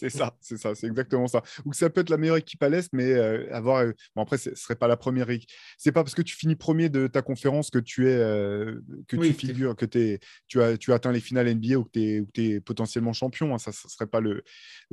[0.09, 1.41] c'est ça, c'est ça, c'est exactement ça.
[1.65, 3.77] Ou que ça peut être la meilleure équipe à l'Est, mais euh, avoir.
[3.77, 5.49] euh, bon, après, ce ne serait pas la première équipe.
[5.77, 8.15] C'est pas parce que tu finis premier de ta conférence que tu es.
[8.15, 11.75] euh, que Oui, tu figures, que es, tu, as, tu as atteint les finales NBA
[11.75, 13.53] ou que tu es, potentiellement champion.
[13.53, 13.57] hein.
[13.57, 14.43] Ça ne serait, pas le,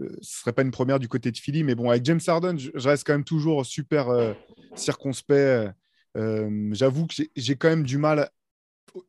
[0.00, 1.64] euh, ce serait pas une première du côté de Philly.
[1.64, 4.34] Mais bon, avec James Harden, je, reste quand même toujours super
[4.76, 5.72] circonspect.
[6.14, 8.30] J'avoue que j'ai quand même du mal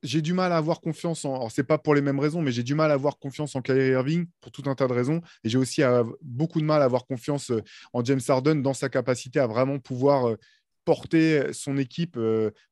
[0.03, 1.35] j'ai du mal à avoir confiance en.
[1.35, 3.61] Alors, c'est pas pour les mêmes raisons, mais j'ai du mal à avoir confiance en
[3.61, 5.21] Kyrie Irving pour tout un tas de raisons.
[5.43, 7.61] Et j'ai aussi euh, beaucoup de mal à avoir confiance euh,
[7.93, 10.35] en James Harden dans sa capacité à vraiment pouvoir euh,
[10.83, 12.17] porter son équipe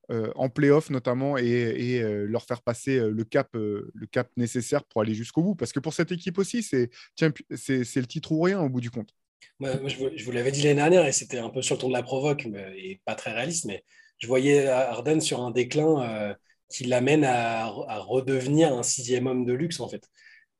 [0.10, 5.43] en playoff notamment et, leur faire passer le cap, le cap nécessaire pour aller jusqu'au
[5.43, 5.53] bout.
[5.53, 6.89] Parce que pour cette équipe aussi, c'est
[7.20, 9.14] le titre ou rien au bout du compte.
[9.62, 12.01] Je, vous, l'avais dit l'année dernière et c'était un peu sur le ton de la
[12.01, 13.84] provoque mais- et pas très réaliste, mais
[14.18, 16.36] je voyais Harden sur un déclin
[16.70, 20.07] qui l'amène à, redevenir un sixième homme de luxe en fait.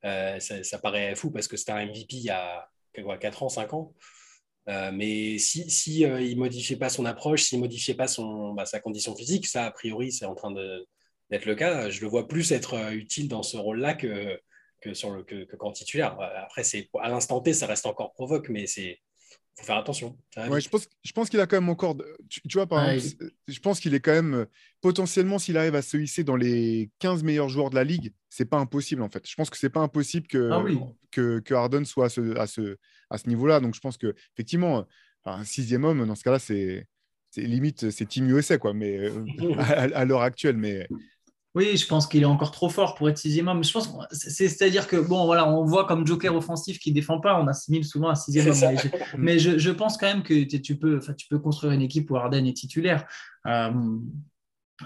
[0.06, 2.68] Euh, ça, ça paraît fou parce que c'était un MVP il y a
[3.04, 3.94] quoi, 4 ans, 5 ans.
[4.68, 8.66] Euh, mais si, si euh, il modifiait pas son approche, s'il modifiait pas son, bah,
[8.66, 11.90] sa condition physique, ça a priori c'est en train d'être le cas.
[11.90, 14.40] Je le vois plus être utile dans ce rôle-là que,
[14.82, 14.90] que,
[15.24, 16.20] que, que qu'en titulaire.
[16.20, 19.00] Après, c'est, à l'instant T, ça reste encore provoque, mais c'est
[19.60, 20.18] faut faire attention.
[20.48, 21.98] Ouais, je pense, je pense qu'il a quand même encore.
[22.30, 24.46] Tu, tu vois, par Ouais, exemple, c'est- je pense qu'il est quand même euh,
[24.82, 28.46] potentiellement, s'il arrive à se hisser dans les 15 meilleurs joueurs de la ligue, c'est
[28.46, 29.28] pas impossible en fait.
[29.28, 30.80] Je pense que c'est pas impossible que, Ah oui.
[31.12, 32.78] que, que Harden soit à ce, à ce,
[33.10, 33.60] à ce niveau-là.
[33.60, 34.88] Donc je pense que effectivement,
[35.26, 36.88] un sixième homme, dans ce cas-là, c'est.
[37.32, 39.24] C'est limite, c'est Team USA, quoi, mais euh,
[39.60, 40.58] à, à l'heure actuelle.
[40.58, 40.90] Mais
[41.56, 43.64] Oui, je pense qu'il est encore trop fort pour être sixième homme.
[43.64, 47.48] Je pense, c'est-à-dire que bon, voilà, on voit comme joker offensif qui défend pas, on
[47.48, 48.56] assimile souvent un sixième homme.
[48.72, 48.88] Mais, je,
[49.18, 52.18] mais je- je pense quand même que tu, peux, tu peux construire une équipe où
[52.18, 53.06] Harden est titulaire.
[53.48, 53.72] Euh,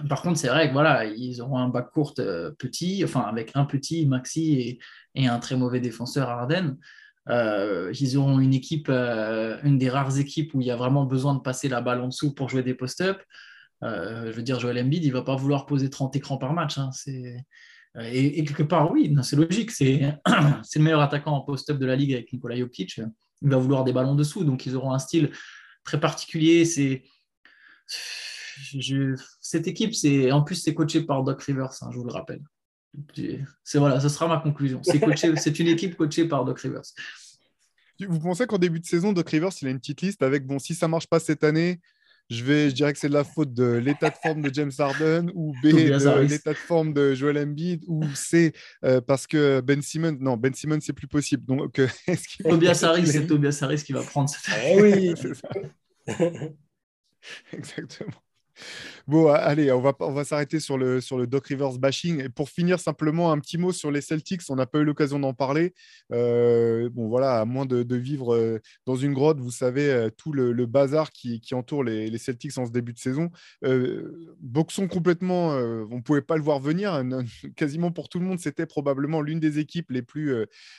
[0.10, 3.52] par contre, c'est vrai que voilà, ils auront un bac court euh, petit, enfin avec
[3.56, 4.80] un petit Maxi et,
[5.16, 6.78] et un très mauvais défenseur Harden.
[7.30, 11.36] Euh, ils auront une équipe, une des rares équipes où il y a vraiment besoin
[11.36, 13.22] de passer la balle en dessous pour jouer des post-up.
[13.84, 16.54] Euh, je veux dire, Joel Embiid, il ne va pas vouloir poser 30 écrans par
[16.54, 16.78] match.
[16.78, 16.90] hein.
[16.94, 17.38] C'est-
[18.00, 19.70] Et, et quelque part, oui, non, c'est logique.
[19.72, 20.16] C'est
[20.64, 22.98] c'est le meilleur attaquant en post-up de la ligue avec Nikola Jokic.
[23.42, 24.44] Il va vouloir des ballons dessous.
[24.44, 25.32] Donc, ils auront un style
[25.84, 26.66] très particulier.
[26.66, 27.04] C'est.
[28.80, 32.12] je- Cette équipe, c'est en plus, c'est coaché par Doc Rivers, hein, je vous le
[32.12, 32.42] rappelle.
[33.64, 34.82] C'est voilà, ce sera ma conclusion.
[34.84, 36.82] C'est coaché- c'est une équipe coachée par Doc Rivers.
[38.08, 40.60] vous pensez qu'en début de saison, Doc Rivers, il a une petite liste avec bon,
[40.60, 41.80] si ça marche pas cette année,
[42.34, 44.72] je, vais, je dirais que c'est de la faute de l'état de forme de James
[44.78, 48.54] Harden ou B, l'état de forme de Joel Embiid ou C,
[48.84, 51.46] euh, parce que Ben Simmons, non, Ben Simmons, c'est plus possible.
[51.46, 54.54] Donc, euh, est-ce qu'il faut Tobias qu'il Harris, c'est Tobias Harris qui va prendre cette
[54.66, 55.14] Eh oui.
[55.22, 55.50] C'est ça.
[57.54, 58.12] Exactement.
[59.06, 62.22] Bon, allez, on va, on va s'arrêter sur le, sur le Doc Rivers bashing.
[62.24, 64.44] Et pour finir, simplement un petit mot sur les Celtics.
[64.50, 65.74] On n'a pas eu l'occasion d'en parler.
[66.14, 70.32] Euh, bon, voilà, à moins de, vivre euh, dans une grotte, vous savez, euh, tout
[70.32, 73.30] le, bazar qui, entoure les, Celtics en ce début de saison.
[73.66, 76.94] Euh, boxons complètement, on ne pouvait pas le voir venir.
[76.94, 77.26] Un-
[77.58, 80.34] Quasiment pour tout le monde, c'était probablement l'une des équipes les plus,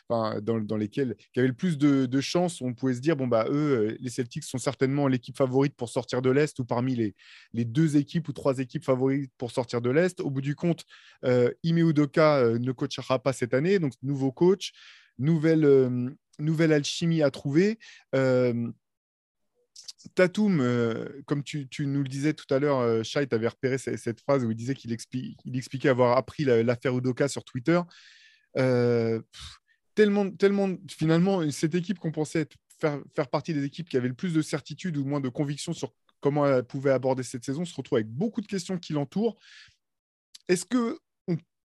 [0.09, 2.63] dans, dans lesquelles qui avait le plus de, de chances.
[2.63, 6.23] On pouvait se dire, bon, bah, eux, les Celtics sont certainement l'équipe favorite pour sortir
[6.23, 7.15] de l'Est ou parmi les,
[7.53, 10.21] les deux équipes ou trois équipes favorites pour sortir de l'Est.
[10.21, 10.85] Au bout du compte,
[11.25, 14.73] euh, Ime Udoka euh, ne coachera pas cette année, donc nouveau coach,
[15.19, 17.79] nouvelle, euh, nouvelle alchimie à trouver.
[20.15, 20.63] Tatum,
[21.27, 24.21] comme tu, nous le disais tout à l'heure, euh, Shai, tu avais repéré ce- cette,
[24.21, 27.81] phrase où il disait qu'il expli- il expliquait avoir appris la- l'affaire Udoka sur Twitter.
[29.95, 32.47] Tellement, tellement, finalement, cette équipe qu'on pensait
[32.81, 35.73] faire, faire partie des équipes qui avaient le plus de certitude ou moins de conviction
[35.73, 35.93] sur
[36.25, 39.37] comment elle pouvait aborder cette saison, se retrouve avec beaucoup de questions qui l'entourent.
[40.49, 40.99] Est-ce que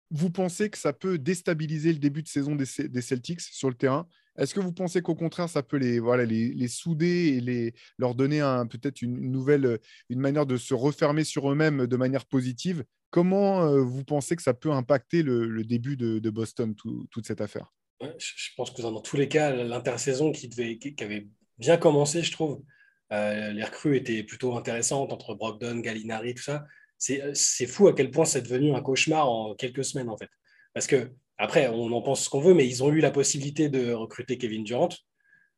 [0.10, 3.70] vous pensez que ça peut déstabiliser le début de saison des, Ce- des Celtics sur
[3.70, 4.08] le terrain?
[4.40, 8.16] Est-ce que vous pensez qu'au contraire, ça peut les, voilà, les, souder et les, leur
[8.16, 9.78] donner un- peut-être une, nouvelle
[10.10, 12.84] une manière de se refermer sur eux-mêmes de manière positive?
[13.12, 17.42] Comment euh, vous pensez que ça peut impacter le, début de, Boston, tout- toute cette
[17.42, 17.72] affaire?
[18.02, 21.28] Je pense que dans tous les cas, l'intersaison qui, devait, qui avait
[21.60, 22.64] bien commencé, je trouve,
[23.12, 26.66] euh, les recrues étaient plutôt intéressantes entre Brogdon, Gallinari, tout ça.
[26.98, 30.30] C'est c'est fou à quel point c'est devenu un cauchemar en quelques semaines, en fait.
[30.74, 33.70] Parce que, après, on en pense ce qu'on veut, mais ils ont eu la possibilité
[33.70, 34.90] de recruter Kevin Durant,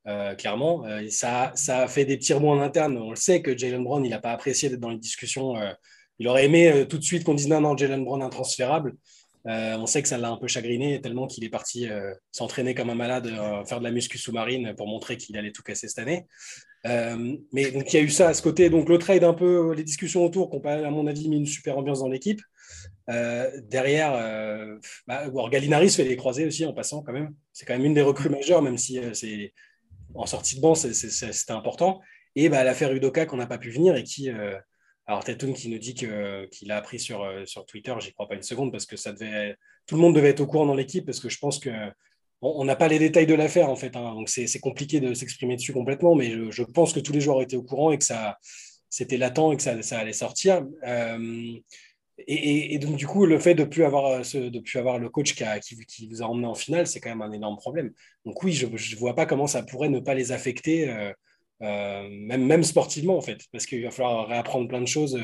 [0.07, 0.85] euh, clairement.
[0.85, 2.97] Euh, ça, a fait des petits remous en interne.
[2.97, 5.57] On le sait que Jalen Brown, il n'a pas apprécié d'être dans les discussions.
[5.57, 5.73] euh,
[6.19, 8.95] il aurait aimé euh, tout de suite qu'on dise non, non, Jalen Brown intransférable.
[9.47, 12.75] Euh, on sait que ça l'a un peu chagriné tellement qu'il est parti euh, s'entraîner
[12.75, 15.87] comme un malade, euh, faire de la muscu sous-marine pour montrer qu'il allait tout casser
[15.87, 16.27] cette année.
[16.87, 18.69] Euh, mais donc il y a eu ça à ce côté.
[18.69, 21.37] Donc le trade un peu, les discussions autour qui n'ont pas, à mon avis, mis
[21.37, 22.41] une super ambiance dans l'équipe.
[23.09, 24.77] Euh, derrière, euh,
[25.07, 27.33] bah, Gallinari se fait les croisés aussi en passant quand même.
[27.53, 29.53] C'est quand même une des recrues majeures, même si euh, c'est
[30.13, 32.01] en sortie de banc, c'était important.
[32.35, 34.57] Et bah, l'affaire Udoka qu'on n'a pas pu venir et qui, euh,
[35.05, 38.35] alors Tatum qui nous dit qu'il a appris sur, euh, sur Twitter, j'y crois pas
[38.35, 39.55] une seconde parce que ça devait,
[39.87, 41.69] tout le monde devait être au courant dans l'équipe parce que je pense que
[42.41, 44.15] on n'a pas les détails de l'affaire en fait, hein.
[44.15, 47.55] donc c'est compliqué de s'exprimer dessus complètement, mais je, pense que tous les joueurs étaient
[47.55, 48.37] au courant et que ça
[48.89, 50.65] c'était latent et que ça, allait sortir.
[50.85, 51.53] Euh,
[52.27, 56.07] et, donc du coup, le fait de plus avoir euh, plus avoir le coach qui,
[56.07, 57.91] vous a emmené en finale, c'est quand même un énorme problème.
[58.25, 60.89] Donc oui, je ne vois pas comment ça pourrait ne pas les affecter.
[60.89, 65.21] euh, même, même sportivement en fait, parce qu'il va falloir réapprendre plein de choses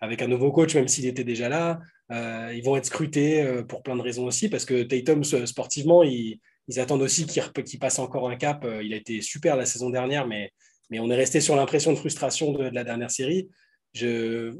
[0.00, 1.80] avec un nouveau coach, même s'il était déjà là.
[2.10, 6.02] Euh, ils vont être scrutés euh, pour plein de raisons aussi, parce que Tatum, sportivement,
[6.02, 6.38] ils,
[6.76, 8.64] attendent aussi qu'il qu'il passe encore un cap.
[8.64, 10.52] Euh, Il a été super la saison dernière, mais,
[10.90, 13.48] mais on est resté sur l'impression de frustration de, la dernière série.
[13.94, 14.52] Je,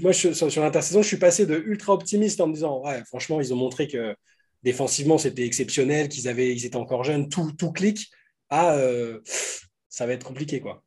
[0.00, 3.56] moi, sur, l'intersaison, je suis passé de ultra optimiste en me disant, franchement, ils ont
[3.56, 4.16] montré que
[4.64, 8.08] défensivement, c'était exceptionnel, qu'ils avaient, ils étaient encore jeunes, tout, tout clique,
[8.50, 8.76] à
[9.88, 10.82] ça va être compliqué, quoi.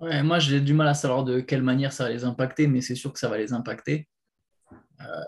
[0.00, 2.94] Moi, j'ai du mal à savoir de quelle manière ça va les impacter, mais c'est
[2.94, 4.08] sûr que ça va les impacter.
[5.08, 5.22] Euh,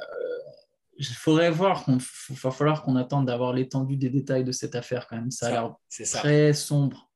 [0.96, 5.08] Il faudrait voir, il va falloir qu'on attende d'avoir l'étendue des détails de cette affaire
[5.08, 5.30] quand même.
[5.32, 6.18] Ça a l'air C'est ça.
[6.20, 7.10] très sombre,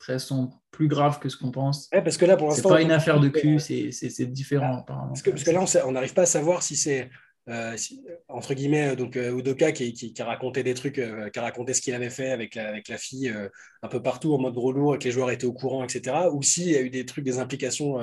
[0.00, 1.88] très sombre, plus grave que ce qu'on pense.
[1.92, 4.26] Ouais, parce que là, pour C'est l'instant, pas une affaire de cul, c'est c'est- c'est
[4.26, 5.08] différent apparemment.
[5.10, 7.10] Parce que, parce que là, on n'arrive pas à savoir si c'est,
[7.48, 11.30] euh, si- entre guillemets, donc euh, Udoka qui, qui, qui a raconté des trucs, euh,
[11.30, 13.48] qui a raconté ce qu'il avait fait avec la, avec la fille euh,
[13.82, 16.28] un peu partout en mode gros lourd et que les joueurs étaient au courant, etc.
[16.32, 18.00] Ou s'il y a eu des trucs, des implications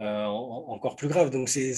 [0.00, 1.30] euh, euh, en- encore plus graves.
[1.30, 1.74] Donc, c'est,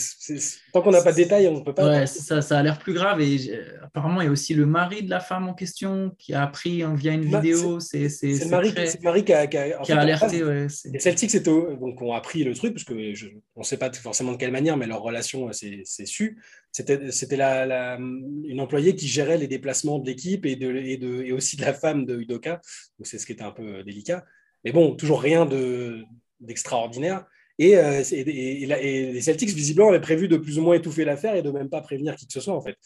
[0.73, 1.87] tant qu'on n'a pas de détails, on ne peut pas.
[1.89, 3.21] Ouais, ça, ça a l'air plus grave.
[3.21, 6.33] Et euh, apparemment, il y a aussi le mari de la femme en question qui
[6.33, 7.81] a appris hein, via une Bah, vidéo.
[7.81, 10.43] C'est le mari, très- le mari qui a, qui a- qui a alerté.
[10.45, 13.77] ouais, Les Celtics c'était donc ont appris le truc parce que je- on ne sait
[13.79, 16.39] pas forcément de quelle manière, mais leur relation euh, c'est c'est su.
[16.73, 20.97] C'était c'était la, la- une employée qui gérait les déplacements de l'équipe et, de, et,
[20.97, 22.61] de, et aussi de la femme de Udoka.
[22.99, 24.25] Donc c'est ce qui était un peu délicat.
[24.65, 26.03] Mais bon, toujours rien de
[26.41, 27.25] d'extraordinaire.
[27.59, 30.75] Et, euh, et, et la- et les Celtics visiblement avaient prévu de plus ou moins
[30.75, 32.77] étouffer l'affaire et de même pas prévenir qui que ce soit en fait.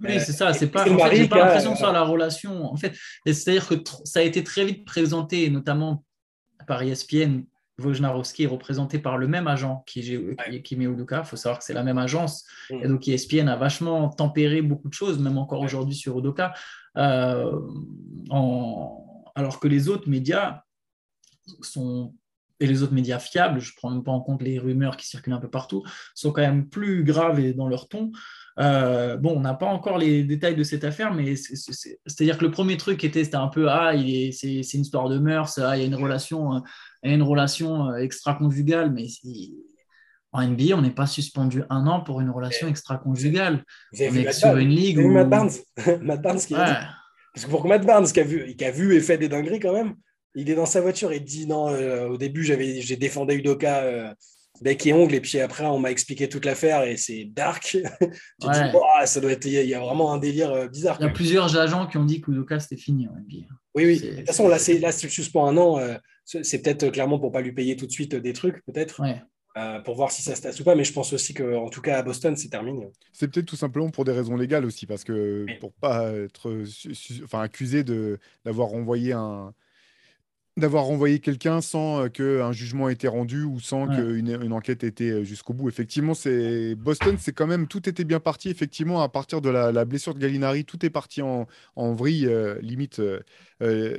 [0.00, 0.52] Oui, Euh, c'est ça.
[0.54, 0.82] C'est pas.
[0.82, 2.64] En fait, pas l'impression soit la relation.
[2.72, 2.94] En fait,
[3.26, 6.04] c'est-à-dire que ça a été très vite présenté, notamment
[6.66, 7.42] par ESPN.
[7.82, 10.02] Wojnarowski est représenté par le même agent qui,
[10.76, 11.20] met Udoka.
[11.20, 12.44] Il faut savoir que c'est la même agence.
[12.70, 12.74] Mm.
[12.84, 16.52] Et donc ESPN a vachement tempéré beaucoup de choses, même encore aujourd'hui sur Udoka.
[16.98, 17.58] Euh,
[18.28, 20.60] en- Alors que les autres médias
[21.62, 22.14] sont
[22.60, 25.06] et les autres médias fiables, je ne prends même pas en compte les rumeurs qui
[25.06, 25.82] circulent un peu partout,
[26.14, 28.12] sont quand même plus graves et dans leur ton.
[28.58, 32.50] Euh, bon, on n'a pas encore les détails de cette affaire, mais c'est-à-dire que le
[32.50, 35.82] premier truc était, c'était un peu ah, c'est une histoire de mœurs, ah, il y
[35.84, 36.60] a une relation, euh,
[37.02, 39.06] une relation euh, extra-conjugale, mais
[40.32, 43.64] en NBA, on n'est pas suspendu un an pour une relation extra-conjugale.
[43.94, 45.10] On est sur une ligue où...
[45.10, 45.50] Matt Barnes,
[46.02, 49.00] Matt Barnes qui Parce que pour Matt Barnes qui a, vu, qui a vu et
[49.00, 49.94] fait des dingueries quand même,
[50.34, 51.66] il est dans sa voiture et dit non,
[52.08, 54.14] au début, j'ai défendu Udoka
[54.60, 57.64] bec et ongle, et puis après, on m'a expliqué toute l'affaire et c'est dark.
[58.00, 58.58] tu dis,
[59.04, 60.96] ça doit être, il y a vraiment un délire euh, bizarre.
[61.00, 63.08] Il y a plusieurs agents qui ont dit que Udoka c'était fini
[63.74, 64.00] Oui, oui.
[64.00, 65.78] De toute façon, là, c'est là, suspend un an.
[65.78, 69.02] Euh, c'est peut-être euh, clairement pour pas lui payer tout de suite des trucs, peut-être.
[69.84, 71.98] pour voir si ça se tasse ou pas, mais je pense aussi qu'en tout cas
[71.98, 72.88] à Boston, c'est terminé.
[73.12, 76.62] C'est peut-être tout simplement pour des raisons légales aussi, parce que pour pas être
[77.24, 77.82] enfin, accusé
[78.44, 79.54] d'avoir renvoyé un,
[80.60, 84.84] d'avoir renvoyé quelqu'un sans euh, qu'un jugement ait été rendu ou sans qu'une une enquête
[84.84, 85.68] ait été euh, jusqu'au bout.
[85.68, 88.48] Effectivement, c'est Boston, c'est quand même tout était bien parti.
[88.50, 92.60] Effectivement, à partir de la, blessure de Gallinari, tout est parti en, en vrille, euh,
[92.60, 93.02] limite.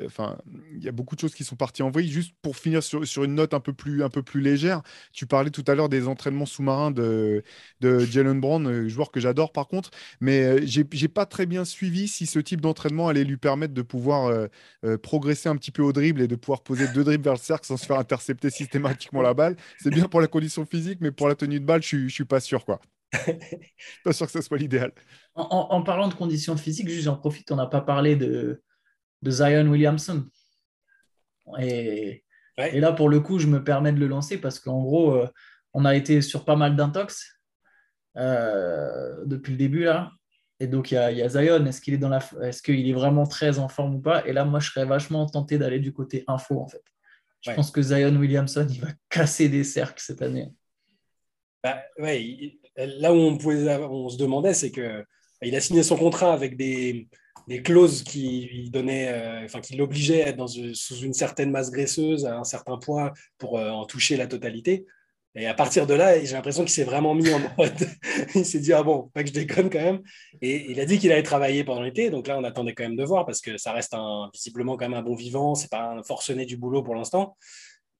[0.05, 0.38] Enfin,
[0.74, 2.09] il y a beaucoup de choses qui sont parties en vrille.
[2.09, 4.82] Juste pour finir sur, sur, une note un peu plus un peu plus légère,
[5.14, 7.43] tu parlais tout à l'heure des entraînements sous-marins de,
[7.80, 12.07] de Jalen Brown, joueur que j'adore par contre, mais j'ai j'ai pas très bien suivi
[12.07, 14.47] si ce type d'entraînement allait lui permettre de pouvoir
[15.03, 17.66] progresser un petit peu au dribble et de pouvoir poser deux dribbles vers le cercle
[17.66, 19.56] sans se faire intercepter systématiquement la balle.
[19.80, 22.26] C'est bien pour la condition physique, mais pour la tenue de balle, je ne suis
[22.26, 22.66] pas sûr.
[22.66, 22.82] quoi.
[24.04, 24.91] pas sûr que ce soit l'idéal.
[25.36, 28.62] En, parlant de conditions physiques, j'en profite, on n'a pas parlé de,
[29.22, 30.26] de Zion Williamson.
[31.60, 32.24] Et,
[32.58, 35.28] et, là, pour le coup, je me permets de le lancer parce qu'en gros, euh,
[35.74, 37.39] on a été sur pas mal d'intox
[38.18, 40.12] euh, depuis le début là.
[40.62, 41.66] Et donc, il y a, Zion.
[41.66, 42.20] Est-ce qu'il est, dans la...
[42.43, 44.26] est, qu'il est vraiment très en forme ou pas?
[44.28, 46.84] Et là, moi, je serais vachement tenté d'aller du côté info, en fait.
[47.41, 50.49] Je pense que Zion Williamson, il va casser des cercles cette année.
[51.64, 55.03] Bah, ouais, là où on, pouvait, on se demandait, c'est que
[55.41, 57.07] il a signé son contrat avec des,
[57.47, 61.72] des clauses qui donnaient, euh, enfin, qui l'obligeaient à être dans, sous une certaine masse
[61.72, 64.86] graisseuse, à un certain poids, pour euh, en toucher la totalité.
[65.34, 67.71] Et à partir de là, j'ai l'impression qu'il s'est vraiment mis en mode.
[68.36, 70.01] il s'est dit, ah bon, pas que je déconne quand même.
[70.41, 72.09] Et il a dit qu'il allait travailler pendant l'été.
[72.09, 74.89] Donc là, on attendait quand même de voir parce que ça reste un, visiblement quand
[74.89, 75.55] même un bon vivant.
[75.55, 77.38] C'est pas un forcené du boulot pour l'instant.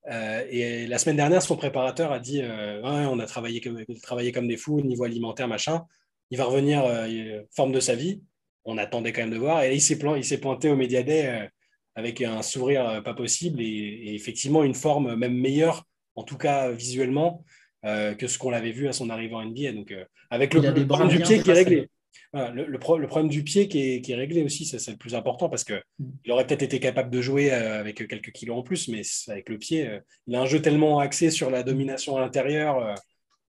[0.10, 4.58] Euh, et la semaine dernière, son préparateur a dit euh, on a travaillé comme, des
[4.58, 5.86] fous au niveau alimentaire, machin.
[6.32, 8.22] Il va revenir euh, forme de sa vie.
[8.66, 9.64] On attendait quand même de voir.
[9.64, 11.50] Et il s'est, il s'est pointé au Médiadet
[11.96, 15.86] avec un sourire pas possible et, effectivement une forme même meilleure
[16.16, 17.44] en tout cas visuellement,
[17.84, 19.72] euh, que ce qu'on l'avait vu à son arrivée en NBA.
[19.72, 21.90] Donc, euh, avec le, problème du pied qui est réglé.
[22.34, 26.32] le, problème du pied qui est, réglé aussi, c'est le plus important parce qu'il mm.
[26.32, 29.58] aurait peut-être été capable de jouer euh, avec quelques kilos en plus, mais avec le
[29.58, 32.96] pied, il a un jeu tellement axé sur la domination à l'intérieur,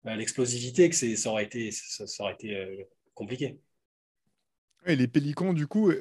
[0.06, 3.58] l'explosivité, que ça aurait été, ça, aurait été compliqué.
[4.86, 5.92] Et les Pélicans, du coup,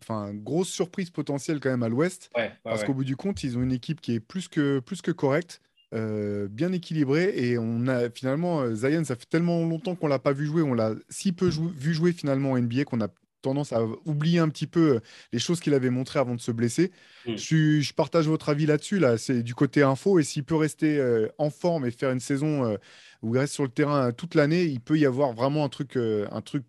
[0.00, 2.30] enfin, grosse surprise potentielle quand même à l'Ouest,
[2.62, 5.10] parce qu'au bout du compte, ils ont une équipe qui est plus que, plus que
[5.10, 5.60] correcte.
[5.94, 10.18] Euh, bien équilibré et on a finalement euh, Zion ça fait tellement longtemps qu'on l'a
[10.18, 13.06] pas vu jouer on l'a si peu vu jouer finalement en NBA qu'on a
[13.42, 15.00] tendance à oublier un petit peu euh,
[15.32, 16.90] les choses qu'il avait montrées avant de se blesser.
[17.26, 17.36] Mm.
[17.36, 18.98] Je, partage votre avis là-dessus.
[18.98, 20.18] Là, c'est du côté info.
[20.18, 20.98] Et s'il peut rester
[21.36, 22.78] en forme et faire une saison
[23.22, 25.98] où il reste sur le terrain toute l'année, il peut y avoir vraiment un truc,
[25.98, 26.64] un truc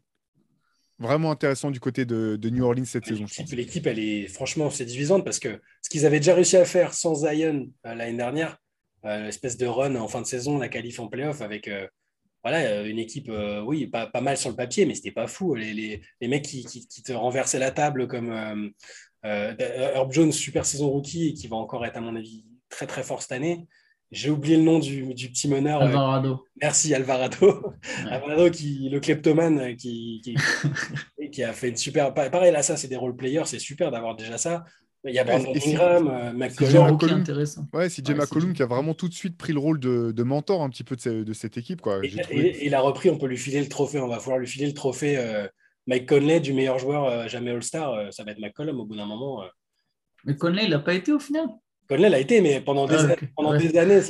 [1.00, 3.24] vraiment intéressant du côté de, New Orleans cette saison.
[3.54, 6.94] L'équipe, elle est franchement, c'est divisante parce que ce qu'ils avaient déjà réussi à faire
[6.94, 8.58] sans Zion l'année dernière,
[9.06, 11.88] euh, espèce de run en fin de saison, la qualif en playoff avec euh,
[12.43, 15.56] voilà, une équipe, euh, oui, pas, pas, mal sur le papier, mais c'était pas fou.
[15.56, 18.72] Les, les, les mecs qui, qui, te renversaient la table comme
[19.24, 23.01] Herb Jones, super saison rookie, et qui va encore être, à mon avis, très très
[23.01, 23.68] fort cette année.
[24.12, 25.82] J'ai oublié le nom du, du petit meneur.
[25.82, 26.45] Alvarado.
[26.62, 27.74] merci, Alvarado.
[28.10, 30.36] Alvarado, qui, le kleptomane, qui, qui,
[31.32, 32.14] qui, a fait une super.
[32.14, 34.64] Pareil, là, ça, c'est des role players, c'est super d'avoir déjà ça.
[35.08, 36.97] Il y a Brandon Ingram, euh, McCollum.
[36.99, 37.68] C'est intéressant.
[37.74, 40.70] Ouais, McCollum qui a vraiment tout de suite pris le rôle de, de mentor un
[40.70, 41.82] petit peu de, de cette équipe.
[41.82, 41.99] Quoi.
[42.03, 43.99] Et, il a repris, on peut lui filer le trophée.
[43.99, 45.47] On va pouvoir lui filer le trophée euh,
[45.88, 48.12] Mike Conley du meilleur joueur euh, jamais All-Star.
[48.12, 49.43] ça va être McCollum au bout d'un moment.
[50.26, 51.45] Mais Conley, il n'a pas été au final
[51.88, 54.01] Conley l'a été, mais pendant des, ah, pendant des années.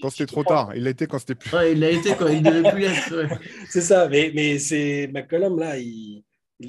[0.00, 0.72] quand c'était trop tard.
[0.74, 1.54] Il l'a été quand c'était plus.
[1.54, 3.38] Ouais, il l'a été quand il devait plus être.
[3.68, 6.24] c'est ça, mais, mais c'est McCollum, là, il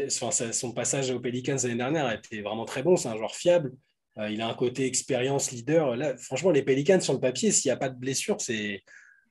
[0.09, 2.95] son passage aux Pelicans l'année dernière a été vraiment très bon.
[2.95, 3.73] C'est un joueur fiable.
[4.17, 5.95] Euh, il a un côté expérience, leader.
[6.19, 8.83] Franchement, les Pelicans sur le papier, s'il n'y a pas de blessure, c'est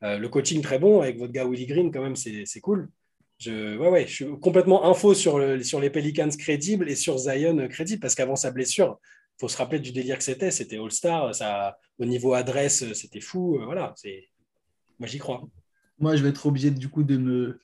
[0.03, 2.89] euh, le coaching très bon avec votre gars Willy Green, quand même, c'est cool.
[3.39, 7.69] Je, ouais, ouais, je suis complètement info sur, sur les Pelicans crédibles et sur Zion
[7.69, 8.99] crédible parce qu'avant sa blessure,
[9.41, 10.51] faut se rappeler du délire que c'était.
[10.51, 11.33] C'était All-Star.
[11.99, 13.59] Au niveau adresse, c'était fou.
[13.59, 13.95] Euh, voilà.
[14.99, 15.43] Moi, j'y crois.
[15.99, 17.61] Moi, je vais être obligé du coup de me,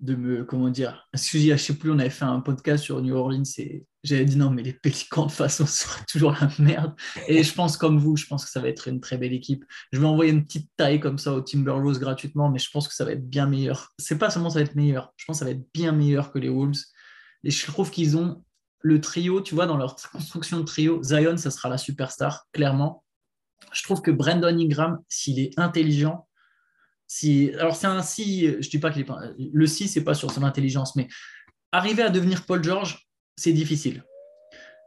[0.00, 3.14] de me, comment dire, que je sais plus, on avait fait un podcast sur New
[3.14, 6.94] Orleans et j'avais dit non, mais les Pélicans de façon seraient toujours la merde.
[7.28, 9.64] Et je pense comme vous, je pense que ça va être une très belle équipe.
[9.92, 12.94] Je vais envoyer une petite taille comme ça au Timberwolves gratuitement, mais je pense que
[12.94, 13.92] ça va être bien meilleur.
[13.98, 16.30] C'est pas seulement ça va être meilleur, je pense que ça va être bien meilleur
[16.30, 16.82] que les Wolves.
[17.44, 18.42] Et je trouve qu'ils ont
[18.80, 23.02] le trio, tu vois, dans leur construction de trio, Zion, ça sera la superstar, clairement.
[23.72, 26.25] Je trouve que Brandon Ingram, s'il est intelligent,
[27.06, 29.00] si, alors c'est un si, je dis pas que
[29.38, 31.08] le si, c'est pas sur son intelligence, mais
[31.72, 34.02] arriver à devenir Paul George, c'est difficile.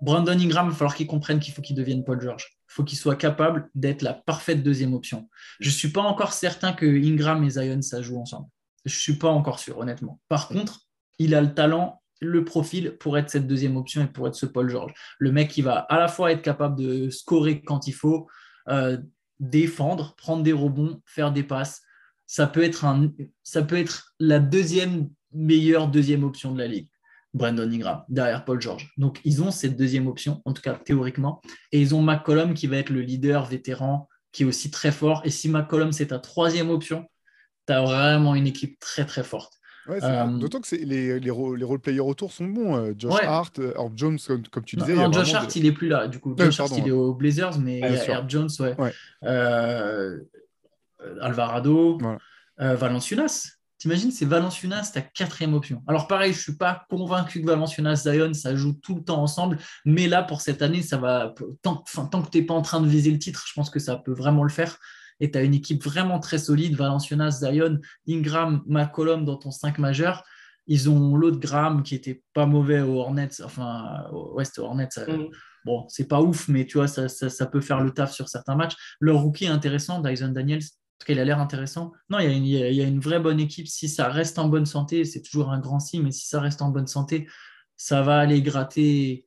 [0.02, 2.48] Brandon Ingram, il va falloir qu'il comprenne qu'il faut qu'il devienne Paul George.
[2.70, 5.30] Il faut qu'il soit capable d'être la parfaite deuxième option.
[5.60, 8.48] Je ne suis pas encore certain que Ingram et Zion, ça joue ensemble.
[8.86, 10.20] Je ne suis pas encore sûr, honnêtement.
[10.30, 10.82] Par contre,
[11.18, 14.46] il a le talent, le profil pour être cette deuxième option et pour être ce
[14.46, 14.94] Paul George.
[15.20, 18.28] Le mec qui va à la fois être capable de scorer quand il faut,
[18.70, 18.98] euh,
[19.40, 21.82] défendre, prendre des rebonds, faire des passes,
[22.30, 23.12] ça peut être, un,
[23.42, 26.88] ça peut être la deuxième meilleure deuxième option de la ligue.
[27.34, 28.92] Brandon Ingram, derrière Paul George.
[28.98, 31.42] Donc, ils ont cette deuxième option, en tout cas théoriquement.
[31.72, 35.24] Et ils ont McCollum qui va être le leader vétéran, qui est aussi très fort.
[35.26, 37.08] Et si McCollum, c'est ta troisième option,
[37.68, 39.54] tu as vraiment une équipe très, très forte.
[39.90, 42.76] Euh, d'autant que les, les, role, les role-players autour sont bons.
[42.76, 44.20] Euh, Josh Hart, euh, Herb Jones,
[44.52, 44.94] comme, tu disais.
[44.94, 46.08] Non, Josh Hart, il n'est plus là.
[46.08, 48.76] Du coup, Josh Hart, il est aux Blazers, mais il y a Herb Jones, ouais.
[49.24, 50.20] Euh,
[51.22, 52.00] Alvarado,
[52.60, 53.50] euh, Valenciunas.
[53.78, 55.82] T'imagines, c'est Valenciunas, ta quatrième option.
[55.88, 59.58] Alors pareil, je suis pas convaincu que Valenciunas, Zion, ça joue tout le temps ensemble,
[59.86, 62.82] mais là, pour cette année, ça va tant, tant que tu n'es pas en train
[62.82, 64.78] de viser le titre, je pense que ça peut vraiment le faire.
[65.22, 69.78] Et tu as une équipe vraiment très solide, Valenciunas, Zion, Ingram, McCollum dans ton 5
[69.80, 70.24] majeur.
[70.68, 74.90] Ils ont l'autre Graham qui était pas mauvais au Hornets, enfin, au West Hornets.
[75.08, 75.26] Mm.
[75.66, 78.56] Bon, c'est pas ouf, mais tu vois, ça, ça, peut faire le taf sur certains
[78.56, 78.76] matchs.
[79.00, 80.62] Leur rookie est intéressant, Dyson Daniels,
[81.00, 81.94] tout cas, il a l'air intéressant.
[82.10, 83.68] Non, il y, a une, vraie bonne équipe.
[83.68, 86.62] Si ça reste en bonne santé, c'est toujours un grand si, mais si ça reste
[86.62, 87.28] en bonne santé,
[87.78, 89.26] ça va aller gratter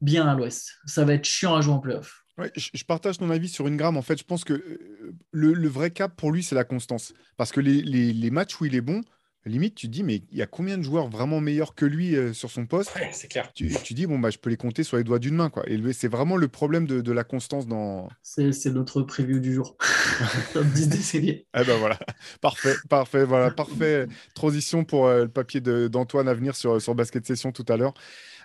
[0.00, 0.74] bien à l'ouest.
[0.84, 2.24] Ça va être chiant à jouer en playoff.
[2.36, 3.96] Ouais, je, partage ton avis sur Ingram.
[3.96, 7.14] En fait, je pense que euh, le, vrai cap pour lui, c'est la constance.
[7.36, 9.02] Parce que les, matchs où il est bon,
[9.50, 12.16] limite, tu te dis, mais il y a combien de joueurs vraiment meilleurs que lui
[12.16, 13.52] euh, sur son poste C'est clair.
[13.54, 15.50] Tu, tu, dis, bon, bah, je peux les compter sur les doigts d'une main.
[15.50, 15.64] Quoi.
[15.68, 18.08] Et c'est vraiment le problème de, la constance dans.
[18.22, 19.76] C'est notre preview du jour.
[20.52, 21.98] Top 10 des Eh ben voilà,
[22.40, 24.06] parfait, parfait, voilà, parfait.
[24.34, 27.94] Transition pour euh, le papier d'Antoine à venir sur, sur Basket Session tout à l'heure.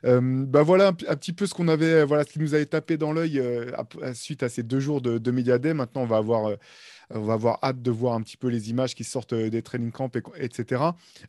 [0.06, 2.98] Euh, bah voilà un, petit peu ce qu'on avait, voilà ce qui nous avait tapé
[2.98, 3.42] dans l'œil
[4.14, 5.32] suite à ces deux jours de, de.
[5.74, 6.52] Maintenant, on va avoir
[7.12, 9.62] on va avoir hâte de voir un petit peu les images qui sortent euh, des
[9.62, 10.84] training camps, etc.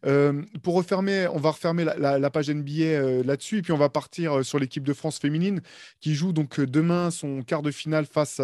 [0.05, 3.89] Euh, pour refermer, on va refermer la, page NBA euh, là-dessus, et puis on va
[3.89, 5.61] partir sur l'équipe de France féminine
[6.01, 8.41] qui joue donc demain son quart de finale face,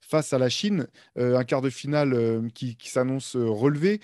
[0.00, 4.00] face à la Chine, un quart de finale qui, s'annonce relevé.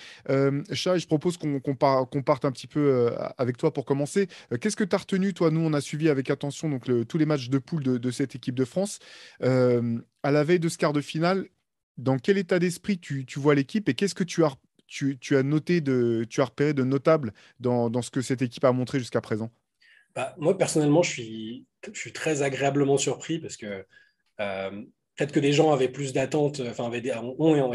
[0.72, 1.74] Chat, je propose qu'on
[2.22, 4.28] parte un petit peu avec toi pour commencer.
[4.60, 7.26] Qu'est-ce que tu as retenu, toi Nous, on a suivi avec attention donc, tous les
[7.26, 8.98] matchs de poule de, cette équipe de France.
[9.40, 11.48] à la veille de ce quart de finale,
[11.96, 16.40] dans quel état d'esprit tu, vois l'équipe et qu'est-ce que tu as, noté, de, tu
[16.40, 19.50] as repéré de notable dans, ce que cette équipe a montré jusqu'à présent?
[20.14, 21.66] Bah, Moi, personnellement, je suis,
[22.12, 23.84] très agréablement surpris parce que
[24.40, 24.70] euh,
[25.16, 27.12] peut-être que les gens avaient plus d'attentes, enfin, et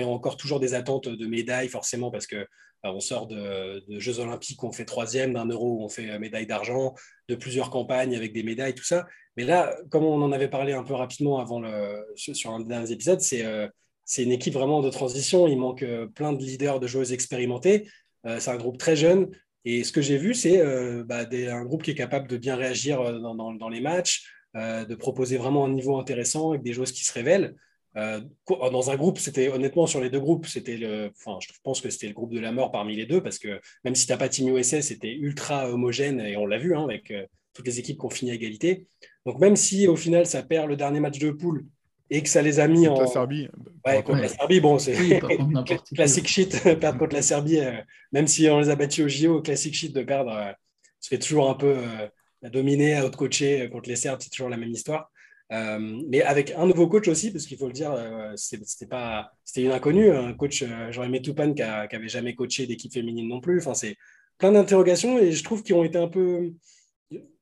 [0.03, 2.47] encore toujours des attentes de médailles, forcément, parce que
[2.83, 6.47] on sort de, Jeux Olympiques où on fait troisième, d'un euro où on fait médaille
[6.47, 6.95] d'argent,
[7.27, 9.05] de plusieurs campagnes avec des médailles, tout ça.
[9.37, 12.67] Mais là, comme on en avait parlé un peu rapidement avant le, sur un des
[12.69, 13.67] derniers épisodes, c'est euh,
[14.09, 15.47] c'est une équipe vraiment de transition.
[15.47, 17.87] Il manque euh, plein de leaders, de joueuses expérimentées.
[18.25, 19.29] Euh, c'est un groupe très jeune.
[19.65, 22.55] Et ce que j'ai vu, c'est euh, bah, un groupe qui est capable de bien
[22.55, 24.25] réagir dans, les matchs,
[24.55, 27.55] de proposer vraiment un niveau intéressant avec des joueuses qui se révèlent.
[27.95, 31.89] Dans un groupe, c'était honnêtement sur les deux groupes, c'était le, enfin, je pense que
[31.89, 34.17] c'était le groupe de la mort parmi les deux parce que même si tu n'as
[34.17, 37.11] pas Team USA, c'était ultra homogène et on l'a vu hein, avec
[37.53, 38.85] toutes les équipes qui ont fini à égalité.
[39.25, 41.65] Donc même si au final ça perd le dernier match de poule
[42.09, 42.99] et que ça les a mis en.
[42.99, 43.47] La Serbie.
[43.85, 44.95] Ouais, contre la Serbie, bon, c'est
[45.95, 47.73] classique shit, perdre contre la Serbie, euh,
[48.11, 50.51] même si on les a battus au JO, classique shit de perdre, euh,
[50.99, 54.71] ça fait toujours un peu euh, dominer, out-coacher contre les Serbes, c'est toujours la même
[54.71, 55.11] histoire.
[55.49, 57.93] Mais avec un nouveau coach aussi, parce qu'il faut le dire,
[58.35, 63.27] c'était pas, c'était une inconnue, un coach, j'aurais aimé qui n'avait jamais coaché d'équipe féminine
[63.27, 63.59] non plus.
[63.59, 63.95] Enfin, c'est
[64.37, 66.53] plein d'interrogations et je trouve qu'ils ont été un peu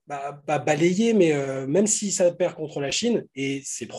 [0.08, 1.34] bah, balayés, mais
[1.68, 3.89] même si ça perd contre la Chine, et c'est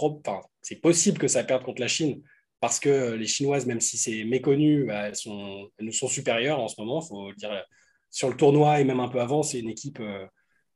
[0.62, 2.22] c'est possible que ça perde contre la Chine
[2.60, 6.68] parce que les Chinoises, même si c'est méconnu, bah, elles, sont, nous sont supérieures en
[6.68, 7.00] ce moment.
[7.00, 7.50] faut dire
[8.10, 10.00] sur le tournoi et même un peu avant, c'est une équipe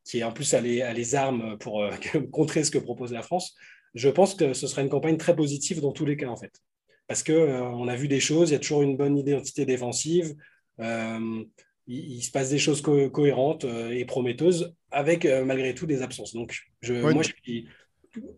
[0.06, 1.84] euh, qui en plus a les, armes pour
[2.32, 3.54] contrer ce que propose la France,
[3.94, 6.52] je pense que ce sera une campagne très positive dans tous les cas, en fait.
[7.08, 10.34] Parce qu'on a vu des choses, il y a toujours une bonne identité défensive
[11.86, 16.34] il, se passe des choses cohérentes euh, et prometteuses avec euh, malgré tout des absences.
[16.34, 17.66] Donc, je, moi, je suis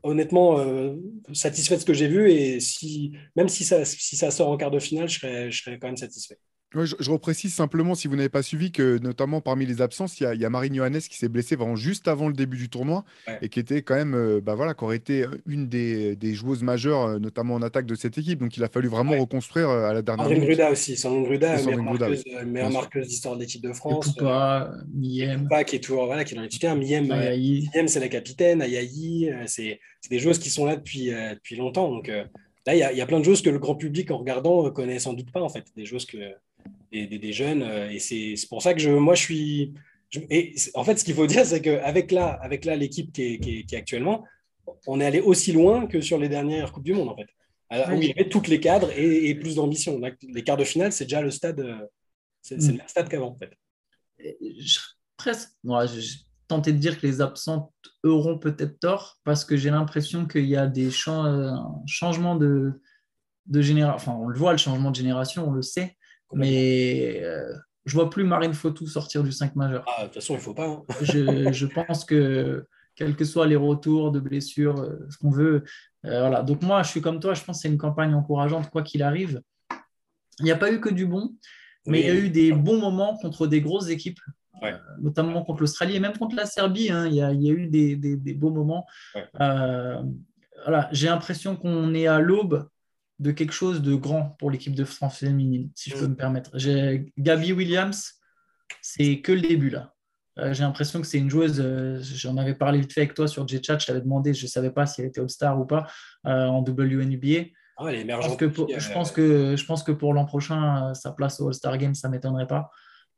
[0.02, 0.94] honnêtement euh,
[1.32, 4.56] satisfait de ce que j'ai vu et si, même si ça, si ça sort en
[4.56, 6.38] quart de finale, je serais, je serais quand même satisfait
[6.82, 10.44] je, reprécise simplement, si vous n'avez pas suivi, que notamment parmi les absences, il y
[10.44, 13.04] a, Marine Johannes qui s'est blessée vraiment juste avant le début du tournoi
[13.42, 17.02] et qui était quand même, euh, bah voilà, qui aurait été une des, joueuses majeures,
[17.02, 18.40] euh, notamment en attaque de cette équipe.
[18.40, 20.96] Donc il a fallu vraiment reconstruire euh, à la dernière Sandrine Gruda aussi.
[20.96, 21.56] Sandrine Gruda,
[22.44, 24.14] meilleure marqueuse, d'histoire de l'équipe de France.
[24.14, 25.48] Poupa, Miem.
[25.66, 26.76] qui est toujours, voilà, qui est dans les titulaires.
[26.76, 27.08] Miem,
[27.86, 28.62] c'est la capitaine.
[28.62, 29.78] Ayayi, c'est
[30.10, 31.90] des joueuses qui sont là depuis, depuis longtemps.
[31.90, 34.18] Donc là, il y, a, y, a plein de choses que le grand public, en
[34.18, 35.64] regardant, connaît sans doute pas, en fait.
[35.76, 36.16] Des choses que
[36.92, 37.62] des, jeunes.
[37.62, 39.74] Euh, et c'est pour ça que je, moi, je suis.
[40.30, 43.38] et en fait, ce qu'il faut dire, c'est qu'avec là, avec là l'équipe qui est,
[43.38, 44.24] qui, est, actuellement,
[44.86, 47.28] on est allé aussi loin que sur les dernières Coupes du Monde, en fait.
[47.92, 50.00] où il y avait toutes les cadres et, plus d'ambition.
[50.28, 51.86] Les quarts de finale, c'est déjà le stade, euh,
[52.42, 52.76] c'est le mm.
[52.76, 53.52] même stade qu'avant, en fait.
[54.18, 54.78] Je,
[55.16, 56.00] presque, moi, je,
[56.48, 60.56] tentais de dire que les absents auront peut-être tort parce que j'ai l'impression qu'il y
[60.56, 61.50] a des euh,
[61.86, 62.80] changements de,
[63.46, 63.96] de génération.
[63.96, 65.96] Enfin, on le voit, le changement de génération, on le sait.
[66.34, 67.54] Mais euh,
[67.84, 69.84] je vois plus Marine Fautou sortir du 5 majeur.
[69.86, 70.66] Ah, de toute façon, il ne faut pas.
[70.66, 70.82] Hein.
[71.02, 75.64] je, je, pense que, quels que soient les retours de blessures, euh, ce qu'on veut,
[76.04, 76.42] euh, voilà.
[76.42, 79.02] Donc, moi, je suis comme toi, je pense que c'est une campagne encourageante, quoi qu'il
[79.02, 79.40] arrive.
[80.40, 81.34] Il n'y a pas eu que du bon,
[81.86, 84.20] mais il y a eu des bons moments contre des grosses équipes.
[84.98, 87.06] notamment contre l'Australie et même contre la Serbie, hein.
[87.06, 88.86] il, y a, il, y a, eu des, des, des beaux moments.
[89.34, 92.66] voilà, J'ai l'impression qu'on est à l'aube
[93.18, 96.10] de quelque chose de grand pour l'équipe de France féminine, si je peux mm.
[96.10, 96.50] me permettre.
[97.18, 98.14] Gabi Williams,
[98.82, 99.94] c'est que le début là.
[100.38, 103.28] Euh, j'ai l'impression que c'est une joueuse, euh, j'en avais parlé vite fait avec toi
[103.28, 105.86] sur J-Chat, je t'avais demandé, je ne savais pas si elle était All-Star ou pas
[106.26, 107.50] euh, en WNBA.
[107.76, 110.24] Ah, elle est je, pense que pour, je, pense que, je pense que pour l'an
[110.24, 112.70] prochain, sa place au All-Star Game, ça ne m'étonnerait pas.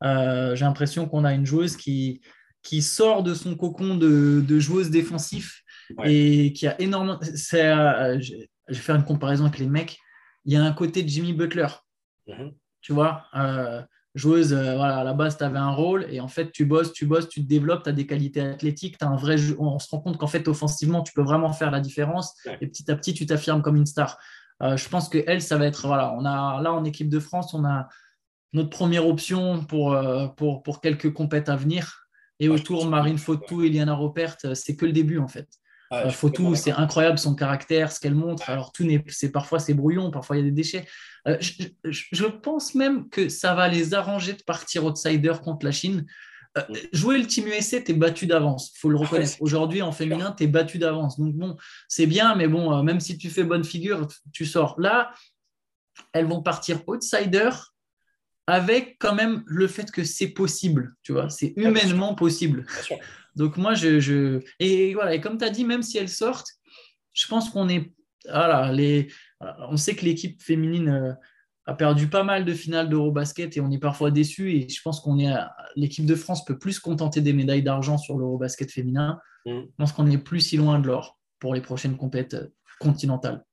[0.03, 2.21] j'ai l'impression qu'on a une joueuse qui,
[2.63, 5.63] qui sort de son cocon de, de joueuse défensif
[6.05, 7.19] et qui a énormément
[8.69, 9.99] je vais faire une comparaison avec les mecs.
[10.45, 11.69] Il y a un côté de Jimmy Butler.
[12.27, 12.53] Mhm.
[12.81, 13.83] Tu vois, euh,
[14.15, 16.93] joueuse, euh, voilà, à la base, tu avais un rôle et en fait, tu bosses,
[16.93, 19.89] tu bosses, tu te développes, tu as des qualités athlétiques, as un vrai on se
[19.91, 23.15] rend compte qu'en fait, offensivement, tu peux vraiment faire la différence et petit à petit,
[23.15, 24.19] tu t'affirmes comme une star.
[24.63, 27.21] Euh, je pense que elle, ça va être, voilà, on a là en équipe de
[27.21, 27.89] France, on a
[28.53, 29.99] notre première option pour,
[30.37, 32.07] pour, pour quelques compètes à venir.
[32.39, 35.49] Et autour, Marine Fautou, Eliana Ropert, c'est que le début en fait.
[35.93, 38.49] Euh, Photo, c'est incroyable son caractère, ce qu'elle montre.
[38.51, 40.87] Alors tout n'est, c'est parfois c'est brouillon, parfois il y a des déchets.
[41.29, 41.37] Euh,
[41.85, 46.07] je, pense même que ça va les arranger de partir outsider contre la Chine.
[46.59, 46.75] Euh, mm.
[46.93, 49.37] jouer le Team USA, tu es battu d'avance, faut le ah reconnaître.
[49.41, 51.19] Aujourd'hui, en féminin, tu es battu d'avance.
[51.19, 51.57] Donc bon,
[51.89, 54.75] c'est bien, mais bon, même si tu fais bonne figure, tu sors.
[54.81, 55.13] Là,
[56.13, 57.51] elles vont partir outsider
[58.47, 62.65] avec quand même le fait que c'est possible, tu vois, c'est ah, humainement possible.
[63.35, 66.51] Donc moi, je, Et voilà, et comme tu as dit, même si elles sortent,
[67.13, 67.93] je pense qu'on est...
[68.29, 69.09] Voilà, les...
[69.69, 71.13] on sait que l'équipe féminine euh,
[71.67, 74.53] a perdu pas mal de finales d'Eurobasket et on est parfois déçu.
[74.53, 75.33] Et je pense qu'on est...
[75.75, 79.21] L'équipe de France peut plus se contenter des médailles d'argent sur l'Eurobasket féminin.
[79.45, 79.61] Mm.
[79.61, 82.49] Je pense qu'on n'est plus si loin de l'or pour les prochaines compétitions
[82.81, 83.45] continentales.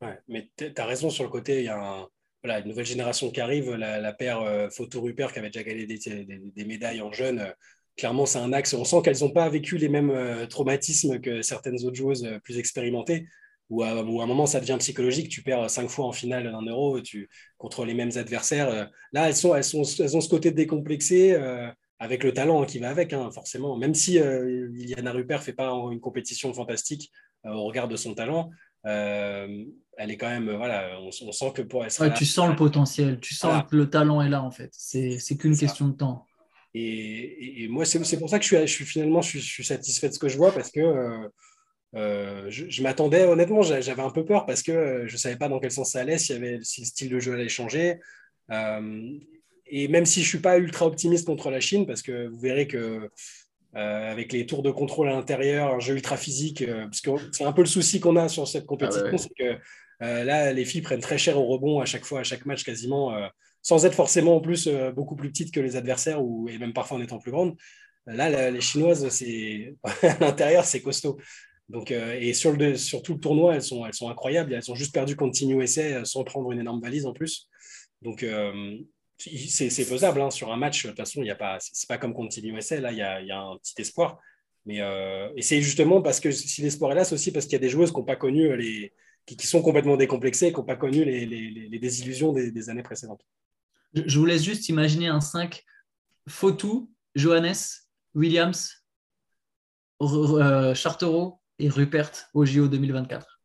[0.00, 2.08] Ouais, mais tu as raison sur le côté, il y a un
[2.42, 5.86] voilà, une nouvelle génération qui arrive, la, paire euh, Photo Rupert qui avait déjà gagné
[5.86, 7.50] des, médailles en jeune, euh,
[7.96, 8.72] clairement c'est un axe.
[8.72, 12.58] On sent qu'elles n'ont pas vécu les mêmes euh, traumatismes que certaines autres joueuses plus
[12.58, 13.26] expérimentées,
[13.68, 17.00] où à, un moment ça devient psychologique, tu perds cinq fois en finale d'un euro
[17.00, 17.28] tu,
[17.58, 18.90] contre les mêmes adversaires.
[19.12, 21.38] Là, elles, sont, elles, ont ce côté décomplexé.
[21.98, 23.76] avec le talent qui va avec, hein, forcément.
[23.76, 27.12] Même si Iliana Rupert ne fait pas une compétition fantastique
[27.44, 28.50] au regard de son talent,
[30.00, 33.34] elle est quand même, voilà, on, sent que pour elle Tu sens le potentiel, tu
[33.34, 34.70] sens que le talent est là en fait.
[34.72, 36.24] C'est qu'une question de temps.
[36.72, 40.14] Et, moi, c'est pour ça que je suis, je suis finalement, je suis, satisfait de
[40.14, 41.28] ce que je vois parce que euh,
[41.96, 45.60] euh, je, m'attendais, honnêtement, j'avais un peu peur parce que je ne savais pas dans
[45.60, 47.98] quel sens ça allait, si, avait, si le style de jeu allait changer.
[48.48, 52.40] et même si je ne suis pas ultra optimiste contre la Chine, parce que vous
[52.40, 53.10] verrez que
[53.76, 57.10] euh, avec les tours de contrôle à l'intérieur, un jeu ultra physique, euh, parce que
[57.30, 59.58] c'est un peu le souci qu'on a sur cette compétition, ah c'est que
[60.02, 62.64] euh, là, les filles prennent très cher au rebond à chaque fois, à chaque match
[62.64, 63.14] quasiment,
[63.62, 66.98] sans être forcément en plus beaucoup plus petites que les adversaires, ou, et même parfois
[66.98, 67.54] en étant plus grandes.
[68.06, 71.18] Là, les Chinoises, c'est à l'intérieur, c'est costaud.
[71.68, 74.52] Donc, et sur, le, sur tout le tournoi, elles sont, elles sont incroyables.
[74.52, 77.48] Elles ont juste perdu contre Team USA sans prendre une énorme valise en plus.
[78.02, 78.24] Donc,
[79.20, 80.84] c'est faisable hein, sur un match.
[80.84, 82.80] De toute façon, il a pas, c'est pas comme contre USA.
[82.80, 84.18] Là, il y a, un petit espoir.
[84.66, 87.54] Mais, euh, et c'est justement parce que si l'espoir est là, c'est aussi parce qu'il
[87.54, 88.92] y a des joueuses qui n'ont pas connu les,
[89.26, 93.24] qui, sont complètement décomplexées, qui n'ont pas connu les, désillusions des, années précédentes.
[93.94, 95.64] Je vous laisse juste imaginer un 5
[96.28, 97.54] Fautou, Johannes,
[98.14, 98.84] Williams,
[100.02, 103.40] euh, Chartereau et Rupert au JO 2024.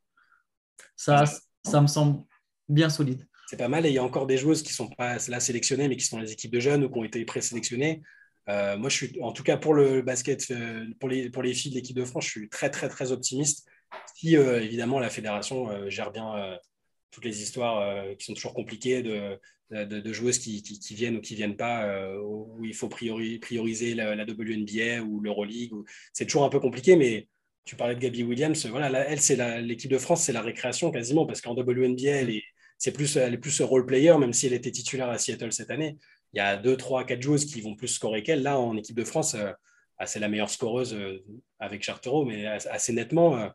[0.96, 1.26] Ça,
[1.64, 2.24] ça me semble
[2.70, 3.26] bien solide.
[3.48, 5.88] C'est pas mal et il y a encore des joueuses qui sont pas là sélectionnées
[5.88, 8.02] mais qui sont dans les équipes de jeunes ou qui ont été présélectionnées.
[8.50, 11.54] Euh, moi, je suis, en tout cas pour le basket, euh, pour, les, pour les
[11.54, 13.68] filles de l'équipe de France, je suis très, très, très optimiste.
[14.16, 16.58] Si, euh, évidemment, la fédération gère bien
[17.12, 19.40] toutes les histoires qui sont toujours compliquées de,
[19.72, 23.96] de, joueuses qui, qui, viennent ou qui ne viennent pas, où il faut priori, prioriser
[23.96, 25.72] la, WNBA ou l'Euroleague.
[26.14, 27.30] C'est toujours un peu compliqué, mais
[27.64, 28.66] tu parlais de Gabi Williams.
[28.68, 32.32] Voilà, là, elle, c'est l'équipe de France, c'est la récréation quasiment, parce qu'en WNBA, elle
[32.32, 32.44] est,
[32.78, 35.72] c'est plus, elle est plus role player, même si elle était titulaire à Seattle cette
[35.72, 35.98] année
[36.36, 38.44] il y a deux, trois, quatre joueuses qui vont plus scorer qu'elle.
[38.44, 39.52] Là, en équipe de France, euh,
[39.98, 41.24] ah, c'est la meilleure scoreuse euh,
[41.60, 43.48] avec Chartereau, mais assez nettement, euh,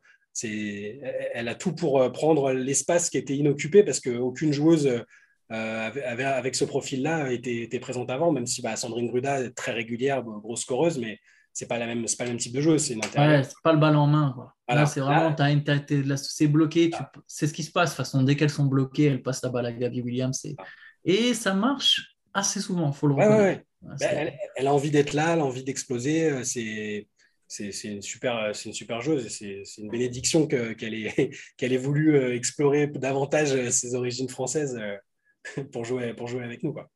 [1.35, 5.05] elle a tout pour prendre l'espace qui était inoccupé parce qu'aucune joueuse
[5.51, 10.23] avec ce profil-là était, était, présente avant, même si bah, Sandrine Gruda est très régulière,
[10.23, 11.19] grosse scoreuse, mais
[11.53, 13.73] c'est pas la même c'est pas le même type de joueuse c'est ouais, c'est pas
[13.73, 14.55] le ballon en main quoi.
[14.69, 15.35] Là, c'est vraiment
[16.17, 17.03] c'est bloqué tu...
[17.27, 19.49] c'est ce qui se passe de toute façon dès qu'elles sont bloquées elles passent la
[19.49, 20.57] balle à Gabi Williams et,
[21.05, 23.65] et ça marche assez souvent, faut le reconnaître.
[23.83, 26.31] Ouais, ben, elle, a envie d'être là, elle a envie d'exploser.
[26.31, 27.09] Euh, c'est,
[27.49, 29.29] c'est, une, super, c'est une super joueuse.
[29.29, 33.95] C'est, c'est une bénédiction que, qu'elle, ait, qu'elle ait voulu euh, explorer davantage euh, ses
[33.95, 34.79] origines françaises
[35.73, 36.73] pour jouer, pour jouer avec nous.
[36.73, 36.91] Quoi.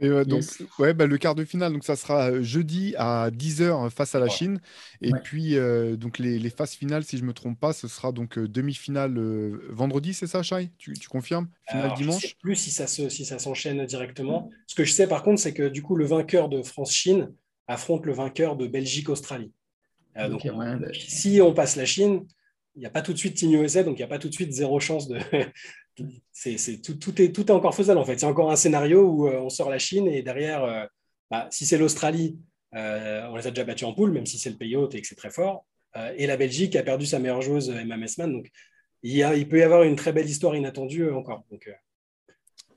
[0.00, 0.42] Et donc,
[0.78, 4.28] ouais, bah, le quart de finale, donc ça sera jeudi à 10h face à la
[4.28, 4.60] Chine.
[5.02, 5.20] Et ouais.
[5.22, 8.10] puis, euh, donc les, les, phases finales, si je ne me trompe pas, ce sera
[8.12, 10.70] donc demi-finale euh, vendredi, c'est ça, Shai?
[10.78, 11.48] Tu, tu, confirmes?
[11.68, 14.50] Finale Alors, dimanche Je ne sais plus si ça, se, si ça s'enchaîne directement.
[14.66, 17.32] Ce que je sais par contre, c'est que du coup, le vainqueur de France-Chine
[17.66, 19.52] affronte le vainqueur de Belgique-Australie.
[20.16, 20.88] Euh, donc, okay, ouais, bah...
[20.92, 22.26] si on passe la Chine,
[22.76, 24.28] il n'y a pas tout de suite Team USA, donc il n'y a pas tout
[24.28, 25.18] de suite zéro chance de,
[26.32, 28.18] c'est, tout, est, tout est encore faisable en fait.
[28.18, 30.86] C'est encore un scénario où euh, on sort la Chine et derrière, euh,
[31.30, 32.38] bah, si c'est l'Australie,
[32.74, 35.00] euh, on les a déjà battus en poule, même si c'est le pays hôte et
[35.00, 35.66] que c'est très fort.
[36.16, 38.32] Et la Belgique a perdu sa meilleure joueuse, Emma Messman.
[38.32, 38.48] Donc
[39.02, 41.44] il, y a, peut y avoir une très belle histoire inattendue encore.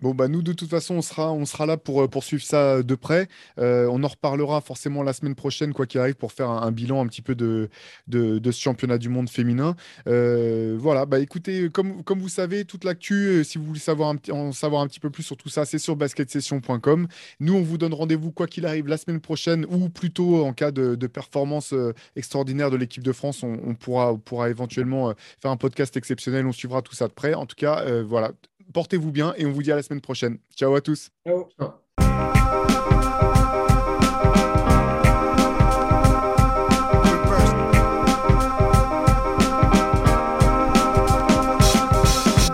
[0.04, 1.02] Bon, bah, nous, de toute façon, on
[1.46, 3.30] sera, là pour, pour suivre ça de près.
[3.58, 7.02] Euh, on en reparlera forcément la semaine prochaine, quoi qu'il arrive, pour faire un, bilan
[7.02, 7.70] un petit peu de,
[8.12, 9.78] ce championnat du monde féminin.
[10.08, 14.10] Euh, voilà, bah, écoutez, comme, comme vous savez, toute l'actu, euh, si vous voulez savoir
[14.10, 17.08] un, en savoir un petit peu plus sur tout ça, c'est sur basketsession.com.
[17.40, 20.72] Nous, on vous donne rendez-vous, quoi qu'il arrive, la semaine prochaine, ou plutôt en cas
[20.72, 25.52] de, performance euh, extraordinaire de l'équipe de France, on, pourra, on pourra éventuellement euh, faire
[25.52, 26.46] un podcast exceptionnel.
[26.46, 27.36] On suivra tout ça de près.
[27.36, 28.34] En tout cas, voilà,
[28.72, 30.38] portez-vous bien et on vous dit à la semaine prochaine.
[30.56, 31.10] Ciao à tous.
[31.26, 31.50] Ciao.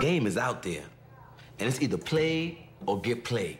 [0.00, 0.84] Game is out there,
[1.58, 3.58] and it's either play or get played.